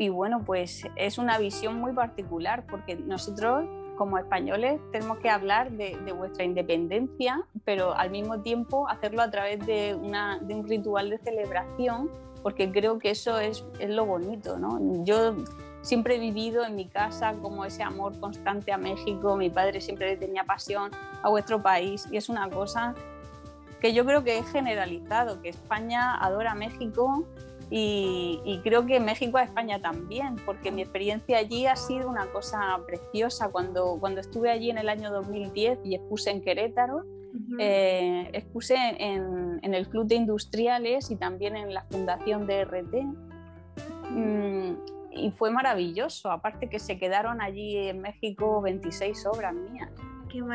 [0.09, 3.65] bueno, pues es una visión muy particular porque nosotros
[3.95, 9.65] como españoles tenemos que hablar de, vuestra independencia, pero al mismo tiempo hacerlo a través
[9.65, 12.09] de, una, de un ritual de celebración,
[12.41, 14.57] porque creo que eso es, es lo bonito.
[14.57, 15.03] ¿no?
[15.03, 15.35] Yo
[15.81, 20.17] siempre he vivido en mi casa como ese amor constante a México, mi padre siempre
[20.17, 22.95] tenía pasión a vuestro país y es una cosa
[23.83, 27.27] que yo creo que es generalizado, que España adora a México
[27.69, 32.79] y, creo que México a España también, porque mi experiencia allí ha sido una cosa
[32.87, 33.49] preciosa.
[33.49, 37.03] Cuando, cuando estuve allí en el año 2010 y expuse en Querétaro,
[37.59, 43.03] eh, expuse en, el Club de Industriales y también en la Fundación de RT.
[44.11, 44.75] Mm,
[45.11, 49.89] y fue maravilloso, aparte que se quedaron allí en México 26 obras mías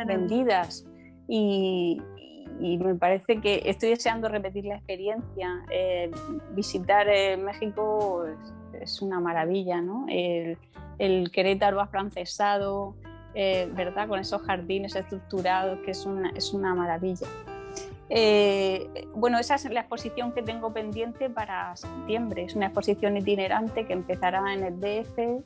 [0.06, 0.86] vendidas.
[1.28, 2.00] Y,
[2.60, 5.64] y me parece que estoy deseando repetir la experiencia.
[5.70, 6.10] Eh,
[6.54, 8.24] visitar eh, México
[8.80, 10.06] es, una maravilla, ¿no?
[10.08, 10.58] El,
[10.98, 12.94] el Querétaro afrancesado,
[13.34, 14.08] eh, ¿verdad?
[14.08, 17.26] Con esos jardines estructurados, que es una, es una maravilla.
[19.14, 22.44] bueno, esa es la exposición que tengo pendiente para septiembre.
[22.44, 25.44] Es una exposición itinerante que empezará en el DF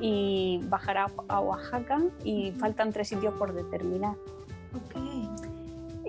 [0.00, 4.14] y bajará a Oaxaca y faltan tres sitios por determinar.
[4.72, 5.28] Okay.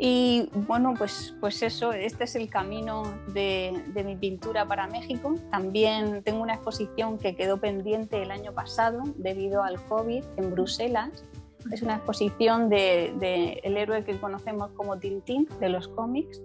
[0.04, 3.04] Y bueno, pues, pues eso, este es el camino
[3.36, 5.36] de, mi pintura para México.
[5.52, 11.24] También tengo una exposición que quedó pendiente el año pasado debido al COVID en Bruselas.
[11.72, 16.42] Es una exposición del de, el héroe que conocemos como Tintín de los cómics.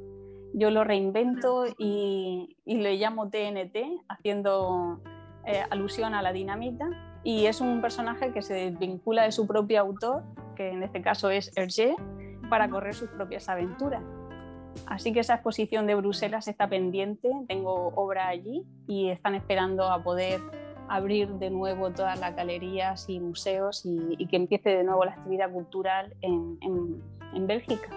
[0.53, 5.01] Yo lo reinvento y, y le llamo TNT, haciendo
[5.47, 6.91] eh, alusión a la dinamita.
[7.25, 10.25] Y es un personaje que se desvincula de su propio autor,
[10.57, 11.97] que en este caso es Hergé,
[12.49, 14.03] para correr sus propias aventuras.
[14.86, 20.03] Así que esa exposición de Bruselas está pendiente, tengo obra allí y están esperando a
[20.03, 20.40] poder
[20.88, 25.51] abrir de nuevo todas las galerías y museos y, que empiece de nuevo la actividad
[25.51, 27.88] cultural en, en, Bélgica.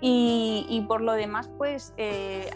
[0.00, 2.48] Y, y, por lo demás, pues eh,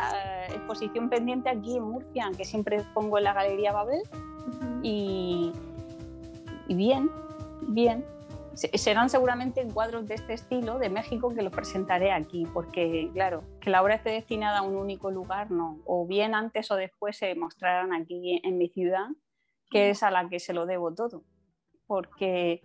[0.48, 4.02] exposición pendiente aquí en Murcia, que siempre pongo en la Galería Babel.
[4.82, 5.52] y,
[6.66, 7.10] y bien,
[7.68, 8.04] bien
[8.54, 13.70] serán seguramente cuadros de este estilo de México que los presentaré aquí, porque claro, que
[13.70, 17.34] la obra esté destinada a un único lugar, no, o bien antes o después se
[17.34, 19.08] mostrarán aquí en mi ciudad,
[19.70, 21.22] que es a la que se lo debo todo,
[21.86, 22.62] porque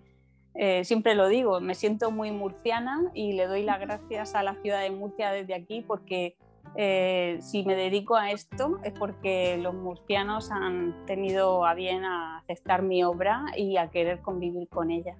[0.55, 4.55] eh, siempre lo digo, me siento muy murciana y le doy las gracias a la
[4.55, 6.37] ciudad de Murcia desde aquí, porque
[6.75, 12.39] eh, si me dedico a esto es porque los murcianos han tenido a bien a
[12.39, 15.17] aceptar mi obra y a querer convivir con ella.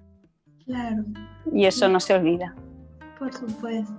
[0.70, 1.04] Claro.
[1.52, 2.54] Y eso no se olvida.
[3.18, 3.92] Por supuesto.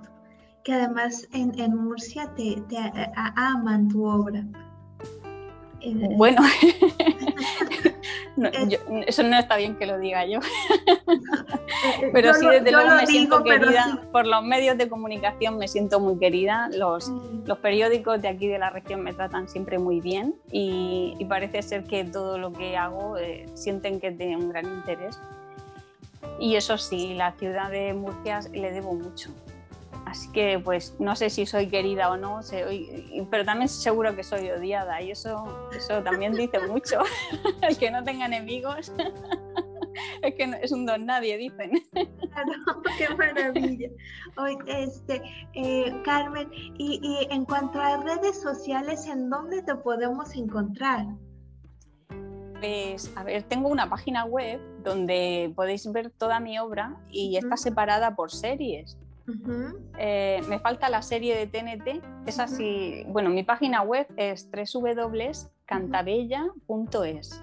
[0.63, 2.77] Que además en, en Murcia te, te
[3.35, 4.45] aman tu obra.
[5.81, 6.43] Eh, bueno,
[9.07, 10.39] eso no está bien que lo diga yo.
[12.13, 14.01] pero sí, desde luego me siento querida.
[14.11, 16.69] Por los medios de comunicación me siento muy querida.
[16.77, 17.47] Los, mm.
[17.47, 21.83] los periódicos de aquí de la región me tratan siempre muy bien y, parece ser
[21.85, 25.19] que todo lo que hago eh, sienten que tiene un gran interés.
[26.39, 29.31] Y eso sí, la ciudad de Murcia le debo mucho.
[30.05, 32.41] Así que pues no sé si soy querida o no,
[33.29, 37.01] pero también seguro que soy odiada y eso, eso también dice mucho.
[37.61, 38.91] El que no tenga enemigos
[40.21, 41.71] es que es un don nadie, dicen.
[41.91, 43.89] Claro, qué maravilla.
[44.67, 45.21] Este,
[45.53, 51.05] eh, Carmen, y, y en cuanto a redes sociales, ¿en dónde te podemos encontrar?
[52.59, 57.57] Pues, a ver, tengo una página web donde podéis ver toda mi obra y está
[57.57, 58.97] separada por series.
[59.97, 67.41] Eh, me falta la serie de TNT, es así, bueno, mi página web es www.cantabella.es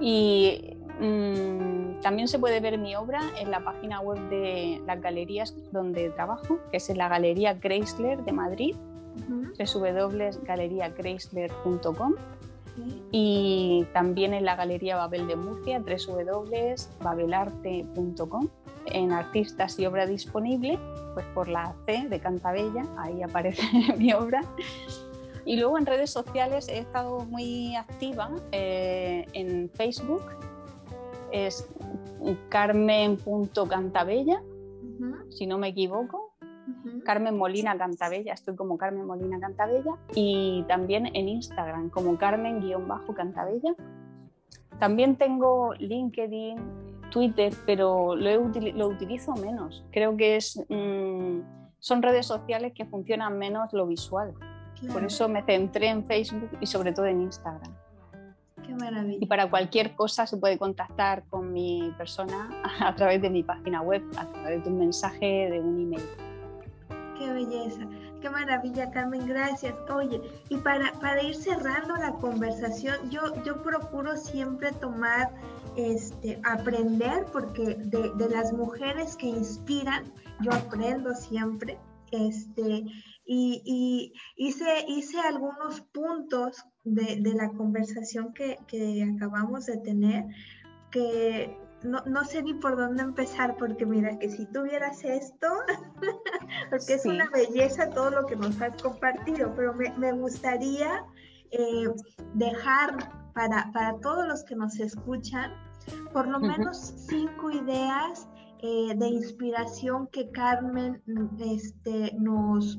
[0.00, 5.56] y mm, también se puede ver mi obra en la página web de las galerías
[5.72, 8.76] donde trabajo, que es en la Galería Chrysler de Madrid,
[9.58, 12.14] www.galeriachrysler.com
[13.10, 18.48] y también en la Galería Babel de Murcia, www.babelarte.com.
[18.86, 20.76] En Artistas y Obra Disponible,
[21.14, 23.62] pues por la C de Cantabella, ahí aparece
[23.96, 24.42] mi obra.
[25.44, 30.22] Y luego en redes sociales he estado muy activa eh, en Facebook,
[31.30, 31.68] es
[32.48, 34.42] carmen.cantabella,
[35.30, 36.31] si no me equivoco,
[37.04, 43.74] Carmen Molina Cantabella, estoy como Carmen Molina Cantabella y también en Instagram como Carmen-Cantabella.
[44.78, 46.58] También tengo LinkedIn,
[47.10, 49.84] Twitter, pero lo, lo utilizo menos.
[49.92, 51.40] Creo que es, mm,
[51.78, 54.34] son redes sociales que funcionan menos lo visual.
[54.92, 57.72] Por eso me centré en Facebook y sobre todo en Instagram.
[58.66, 59.18] Qué maravilla.
[59.20, 62.50] Y para cualquier cosa se puede contactar con mi persona
[62.80, 66.02] a través de mi página web, a través de un mensaje, de un email
[67.22, 67.86] qué belleza,
[68.20, 69.74] qué maravilla, Carmen, gracias.
[69.94, 75.32] Oye, y para, para ir cerrando la conversación, yo, yo procuro siempre tomar,
[75.76, 81.78] este, aprender, porque de, las mujeres que inspiran, yo aprendo siempre.
[82.10, 82.84] Este,
[83.24, 90.24] y, hice, hice algunos puntos de, la conversación que, que acabamos de tener
[90.90, 95.48] que no, sé ni por dónde empezar, porque mira, que si tuvieras esto,
[96.70, 101.04] porque es una belleza todo lo que nos has compartido, pero me, gustaría
[101.50, 101.88] eh,
[102.34, 102.96] dejar
[103.34, 103.70] para,
[104.02, 105.52] todos los que nos escuchan
[106.12, 106.78] por lo menos
[107.08, 108.28] cinco ideas
[108.60, 111.02] eh, de inspiración que Carmen
[111.40, 112.76] este, nos,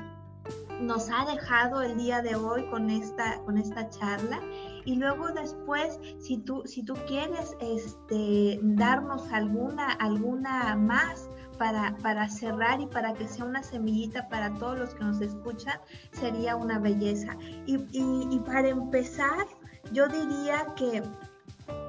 [0.80, 4.39] nos ha dejado el día de hoy con esta, con esta charla
[4.86, 12.28] y luego después, si tú, si tú quieres este, darnos alguna, alguna más para, para
[12.30, 15.80] cerrar y para que sea una semillita para todos los que nos escuchan,
[16.12, 17.38] sería una belleza.
[17.66, 19.46] Y, para empezar,
[19.92, 21.04] yo diría que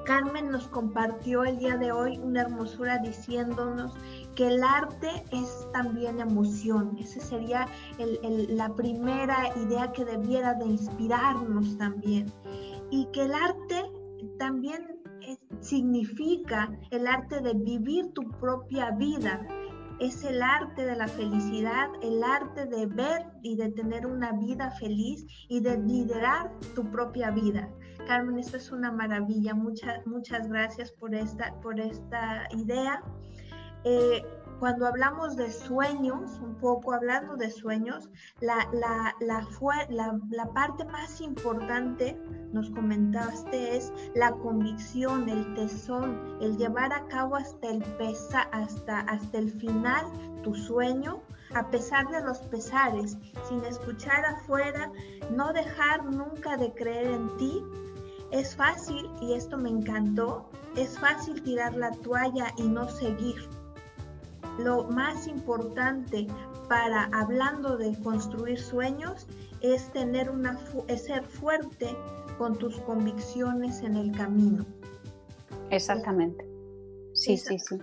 [0.05, 3.93] Carmen nos compartió el día de hoy una hermosura diciéndonos
[4.35, 6.97] que el arte es también emoción.
[6.99, 7.67] Esa sería
[7.97, 12.31] la primera idea que debiera de inspirarnos también.
[12.91, 13.83] Y que el arte
[14.37, 14.95] también
[15.59, 19.45] significa el arte de vivir tu propia vida.
[19.99, 24.71] Es el arte de la felicidad, el arte de ver y de tener una vida
[24.71, 27.69] feliz y de liderar tu propia vida.
[28.05, 29.53] Carmen, esto es una maravilla.
[29.53, 33.01] Muchas, muchas gracias por esta, por esta idea.
[33.85, 34.21] Eh,
[34.59, 39.45] cuando hablamos de sueños, un poco hablando de sueños, la, la, la,
[40.29, 42.17] la, parte más importante,
[42.53, 49.01] nos comentaste, es la convicción, el tesón, el llevar a cabo hasta el, pesa, hasta,
[49.01, 50.05] hasta el final
[50.41, 51.21] tu sueño,
[51.53, 54.91] a pesar de los pesares, sin escuchar afuera,
[55.31, 57.63] no dejar nunca de creer en ti.
[58.31, 63.49] Es fácil, y esto me encantó, es fácil tirar la toalla y no seguir
[64.57, 66.27] lo más importante
[66.69, 69.27] para hablando de construir sueños
[69.61, 71.95] es tener una es ser fuerte
[72.37, 74.65] con tus convicciones en el camino.
[75.69, 76.45] Exactamente.
[77.13, 77.79] Sí, sí, sí.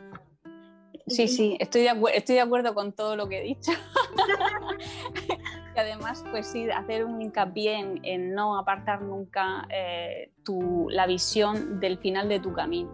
[1.06, 3.72] Sí, sí, estoy de, estoy de acuerdo con todo lo que he dicho.
[5.76, 11.80] y además, pues sí, hacer un hincapié en, no apartar nunca eh, tu, la visión
[11.80, 12.92] del final de tu camino.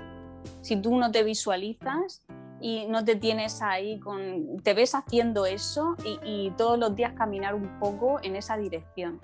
[0.63, 2.25] Si tú no te visualizas,
[2.61, 7.55] y no te tienes ahí con, te ves haciendo eso y, todos los días caminar
[7.55, 9.21] un poco en esa dirección.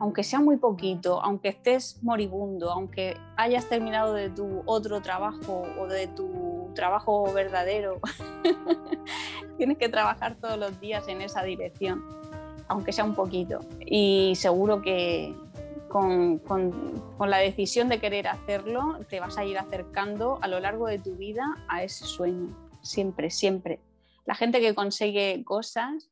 [0.00, 5.86] Aunque sea muy poquito, aunque estés moribundo, aunque hayas terminado de tu otro trabajo o
[5.88, 8.00] de tu trabajo verdadero,
[9.56, 12.04] tienes que trabajar todos los días en esa dirección,
[12.68, 13.58] aunque sea un poquito.
[13.84, 15.34] Y seguro que,
[15.88, 20.86] con, con, la decisión de querer hacerlo, te vas a ir acercando a lo largo
[20.86, 23.80] de tu vida a ese sueño siempre, siempre.
[24.24, 26.10] La gente que consigue cosas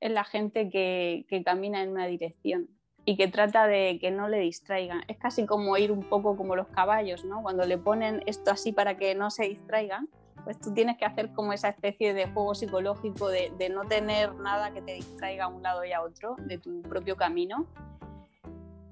[0.00, 2.68] es la gente que, camina en una dirección
[3.04, 5.02] y que trata de que no le distraigan.
[5.08, 7.42] Es casi como ir un poco como los caballos, ¿no?
[7.42, 10.08] Cuando le ponen esto así para que no se distraigan,
[10.44, 14.72] pues tú tienes que hacer como esa especie de juego psicológico de, no tener nada
[14.72, 17.66] que te distraiga a un lado y a otro de tu propio camino.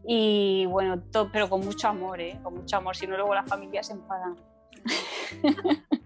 [0.04, 2.38] Y bueno, pero con mucho amor, ¿eh?
[2.42, 4.36] Con mucho amor, si no luego las familias se enfadan.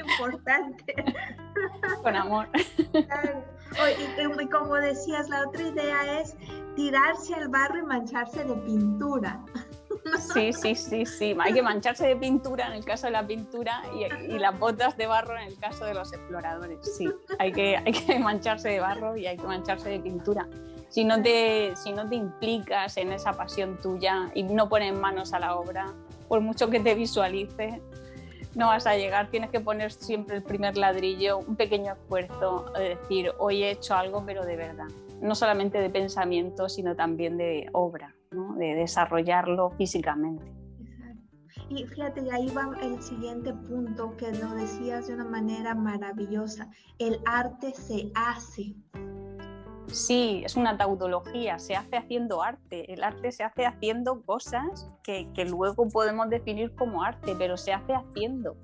[0.00, 0.94] importante.
[2.02, 2.48] Con amor.
[4.40, 6.36] Y, como decías, la otra idea es
[6.74, 9.40] tirarse al barro y mancharse de pintura.
[10.32, 11.36] Sí, sí, sí, sí.
[11.40, 15.06] Hay que mancharse de pintura en el caso de la pintura y, las botas de
[15.06, 16.78] barro en el caso de los exploradores.
[16.96, 20.48] Sí, hay que, hay que mancharse de barro y hay que mancharse de pintura.
[20.88, 25.34] Si no, te, si no te implicas en esa pasión tuya y no pones manos
[25.34, 25.92] a la obra,
[26.28, 27.82] por mucho que te visualice,
[28.58, 32.96] no vas a llegar, tienes que poner siempre el primer ladrillo, un pequeño esfuerzo, de
[32.96, 34.88] decir, hoy he hecho algo, pero de verdad,
[35.22, 38.16] no solamente de pensamiento, sino también de obra,
[38.56, 40.52] de desarrollarlo físicamente.
[41.68, 46.68] Y fíjate, y ahí va el siguiente punto que lo decías de una manera maravillosa.
[46.98, 48.74] El arte se hace.
[49.90, 52.92] Sí, es una tautología, se hace haciendo arte.
[52.92, 57.94] El arte se hace haciendo cosas que, luego podemos definir como arte, pero se hace
[57.94, 58.56] haciendo.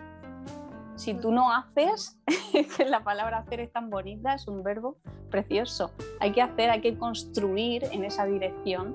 [0.96, 2.18] Si tú no haces,
[2.88, 4.96] la palabra hacer es tan bonita, es un verbo
[5.30, 5.90] precioso.
[6.20, 8.94] Hay que hacer, hay que construir en esa dirección.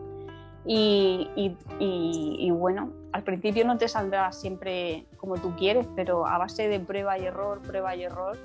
[0.65, 6.67] Y, y, bueno, al principio no te saldrá siempre como tú quieres, pero a base
[6.67, 8.37] de prueba y error, prueba y error,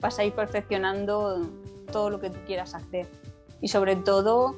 [0.00, 1.42] vas a ir perfeccionando
[1.88, 3.06] todo lo que tú quieras hacer.
[3.60, 4.56] Y sobre todo,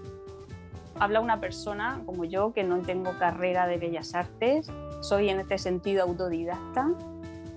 [0.98, 4.70] habla una persona como yo, que no tengo carrera de bellas artes,
[5.00, 6.90] soy en este sentido autodidacta,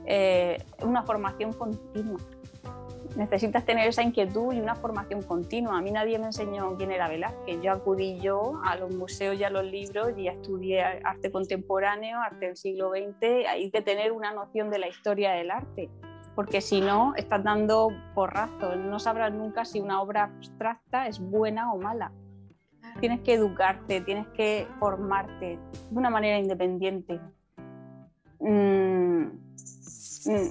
[0.06, 2.20] eh, una formación continua.
[3.16, 5.78] Necesitas tener esa inquietud y una formación continua.
[5.78, 7.62] A mí nadie me enseñó quién era Velázquez.
[7.62, 12.48] Yo acudí yo a los museos y a los libros y estudié arte contemporáneo, arte
[12.48, 13.48] del siglo XX.
[13.48, 15.92] Hay que tener una noción de la historia del arte
[16.36, 21.74] porque si no, estás dando porrazo, no sabrás nunca si una obra abstracta es buena
[21.74, 22.12] o mala.
[23.00, 25.58] Tienes que educarte, tienes que formarte
[25.90, 27.20] de una manera independiente.
[28.40, 29.24] Mm,
[30.26, 30.48] mm,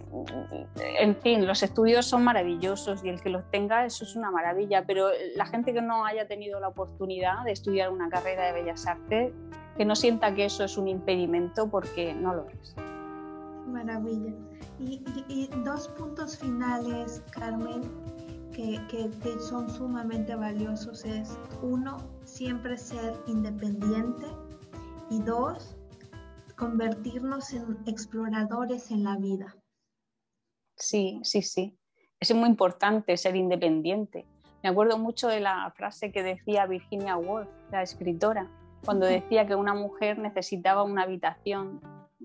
[0.98, 4.84] en fin, los estudios son maravillosos y el que los tenga, eso es una maravilla,
[4.86, 8.86] pero la gente que no haya tenido la oportunidad de estudiar una carrera de bellas
[8.86, 9.32] artes,
[9.76, 12.74] que no sienta que eso es un impedimento porque no lo es.
[13.66, 14.32] Maravilla.
[15.28, 17.82] Y, dos puntos finales, Carmen,
[18.52, 18.80] que,
[19.38, 24.26] son sumamente valiosos es, uno, siempre ser independiente
[25.10, 25.76] y dos,
[26.56, 29.56] convertirnos en exploradores en la vida.
[30.76, 31.78] Sí, sí, sí.
[32.18, 34.26] Es muy importante ser independiente.
[34.62, 38.48] Me acuerdo mucho de la frase que decía Virginia Woolf, la escritora,
[38.84, 41.80] cuando decía que una mujer necesitaba una habitación,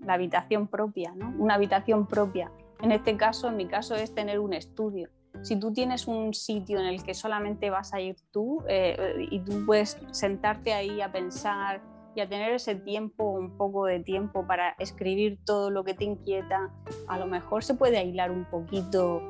[0.05, 1.33] la habitación propia, ¿no?
[1.37, 2.51] Una habitación propia.
[2.81, 5.09] En este caso, en mi caso, es tener un estudio.
[5.41, 9.39] Si tú tienes un sitio en el que solamente vas a ir tú eh, y
[9.39, 11.81] tú puedes sentarte ahí a pensar
[12.15, 16.05] y a tener ese tiempo, un poco de tiempo para escribir todo lo que te
[16.05, 16.71] inquieta,
[17.07, 19.21] a lo mejor se puede aislar un poquito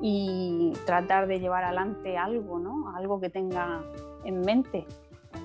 [0.00, 2.96] y tratar de llevar adelante algo, ¿no?
[2.96, 3.84] Algo que tenga
[4.24, 4.86] en mente,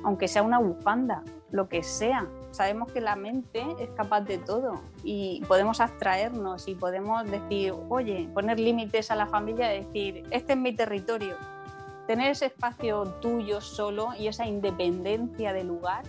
[0.04, 2.28] aunque sea una bufanda, lo que sea.
[2.52, 8.30] Sabemos que la mente es capaz de todo y podemos abstraernos y podemos decir, oye,
[8.34, 11.36] poner límites a la familia decir, este es mi territorio.
[12.08, 16.04] Tener ese espacio tuyo solo y esa independencia de lugar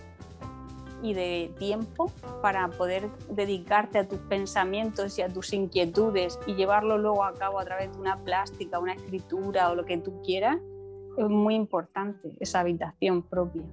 [1.01, 2.11] y de tiempo
[2.41, 7.59] para poder dedicarte a tus pensamientos y a tus inquietudes y llevarlo luego a cabo
[7.59, 10.57] a través de una plástica, una escritura o lo que tú quieras,
[11.23, 13.63] es muy importante esa habitación propia.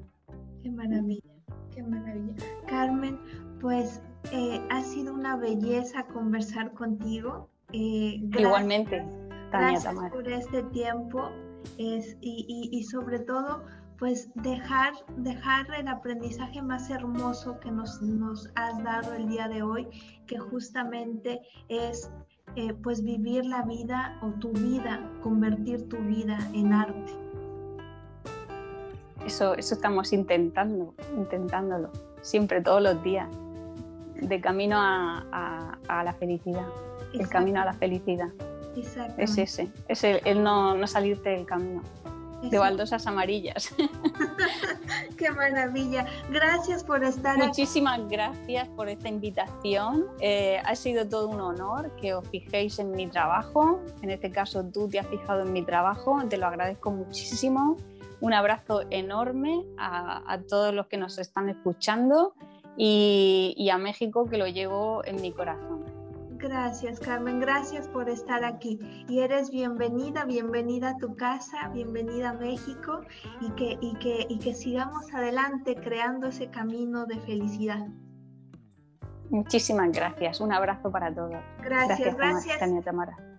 [0.62, 1.34] Qué maravilla,
[1.74, 2.34] qué maravilla.
[2.66, 3.18] Carmen,
[3.60, 4.02] pues
[4.32, 7.48] eh, ha sido una belleza conversar contigo.
[7.72, 9.04] Eh, Igualmente,
[9.50, 11.30] Tania gracias por este tiempo
[11.78, 13.62] es, y, y, y sobre todo
[13.98, 19.62] pues dejar, dejar el aprendizaje más hermoso que nos, nos has dado el día de
[19.62, 19.88] hoy,
[20.26, 22.10] que justamente es
[22.56, 27.12] eh, pues vivir la vida o tu vida, convertir tu vida en arte.
[29.26, 31.90] Eso, eso estamos intentando, intentándolo,
[32.22, 33.28] siempre, todos los días,
[34.14, 36.66] de camino a, la felicidad,
[37.12, 38.28] el camino a la felicidad.
[39.16, 41.82] Es ese, es el, no, no salirte del camino
[42.42, 43.74] de baldosas amarillas.
[45.16, 46.06] Qué maravilla.
[46.30, 50.06] Gracias por estar Muchísimas gracias por esta invitación.
[50.20, 53.80] Eh, ha sido todo un honor que os fijéis en mi trabajo.
[54.02, 56.22] En este caso tú te has fijado en mi trabajo.
[56.28, 57.76] Te lo agradezco muchísimo.
[58.20, 62.34] Un abrazo enorme a, todos los que nos están escuchando
[62.76, 65.84] y, y a México que lo llevo en mi corazón.
[66.38, 67.40] Gracias, Carmen.
[67.40, 68.78] Gracias por estar aquí.
[69.08, 73.00] Y eres bienvenida, bienvenida a tu casa, bienvenida a México
[73.40, 77.86] y que, y que, y que sigamos adelante creando ese camino de felicidad.
[79.30, 80.40] Muchísimas gracias.
[80.40, 81.36] Un abrazo para todos.
[81.62, 82.58] Gracias, gracias.
[82.58, 83.35] Tania Tamara.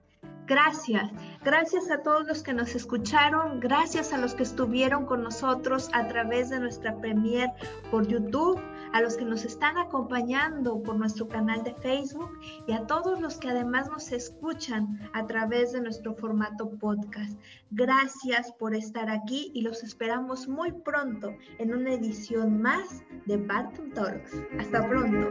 [0.47, 1.11] Gracias,
[1.43, 6.07] gracias a todos los que nos escucharon, gracias a los que estuvieron con nosotros a
[6.07, 7.49] través de nuestra premier
[7.91, 8.57] por YouTube,
[8.93, 12.31] a los que nos están acompañando por nuestro canal de Facebook
[12.65, 17.37] y a todos los que además nos escuchan a través de nuestro formato podcast.
[17.71, 23.91] Gracias por estar aquí y los esperamos muy pronto en una edición más de Barton
[23.91, 24.31] Talks.
[24.57, 25.29] Hasta pronto.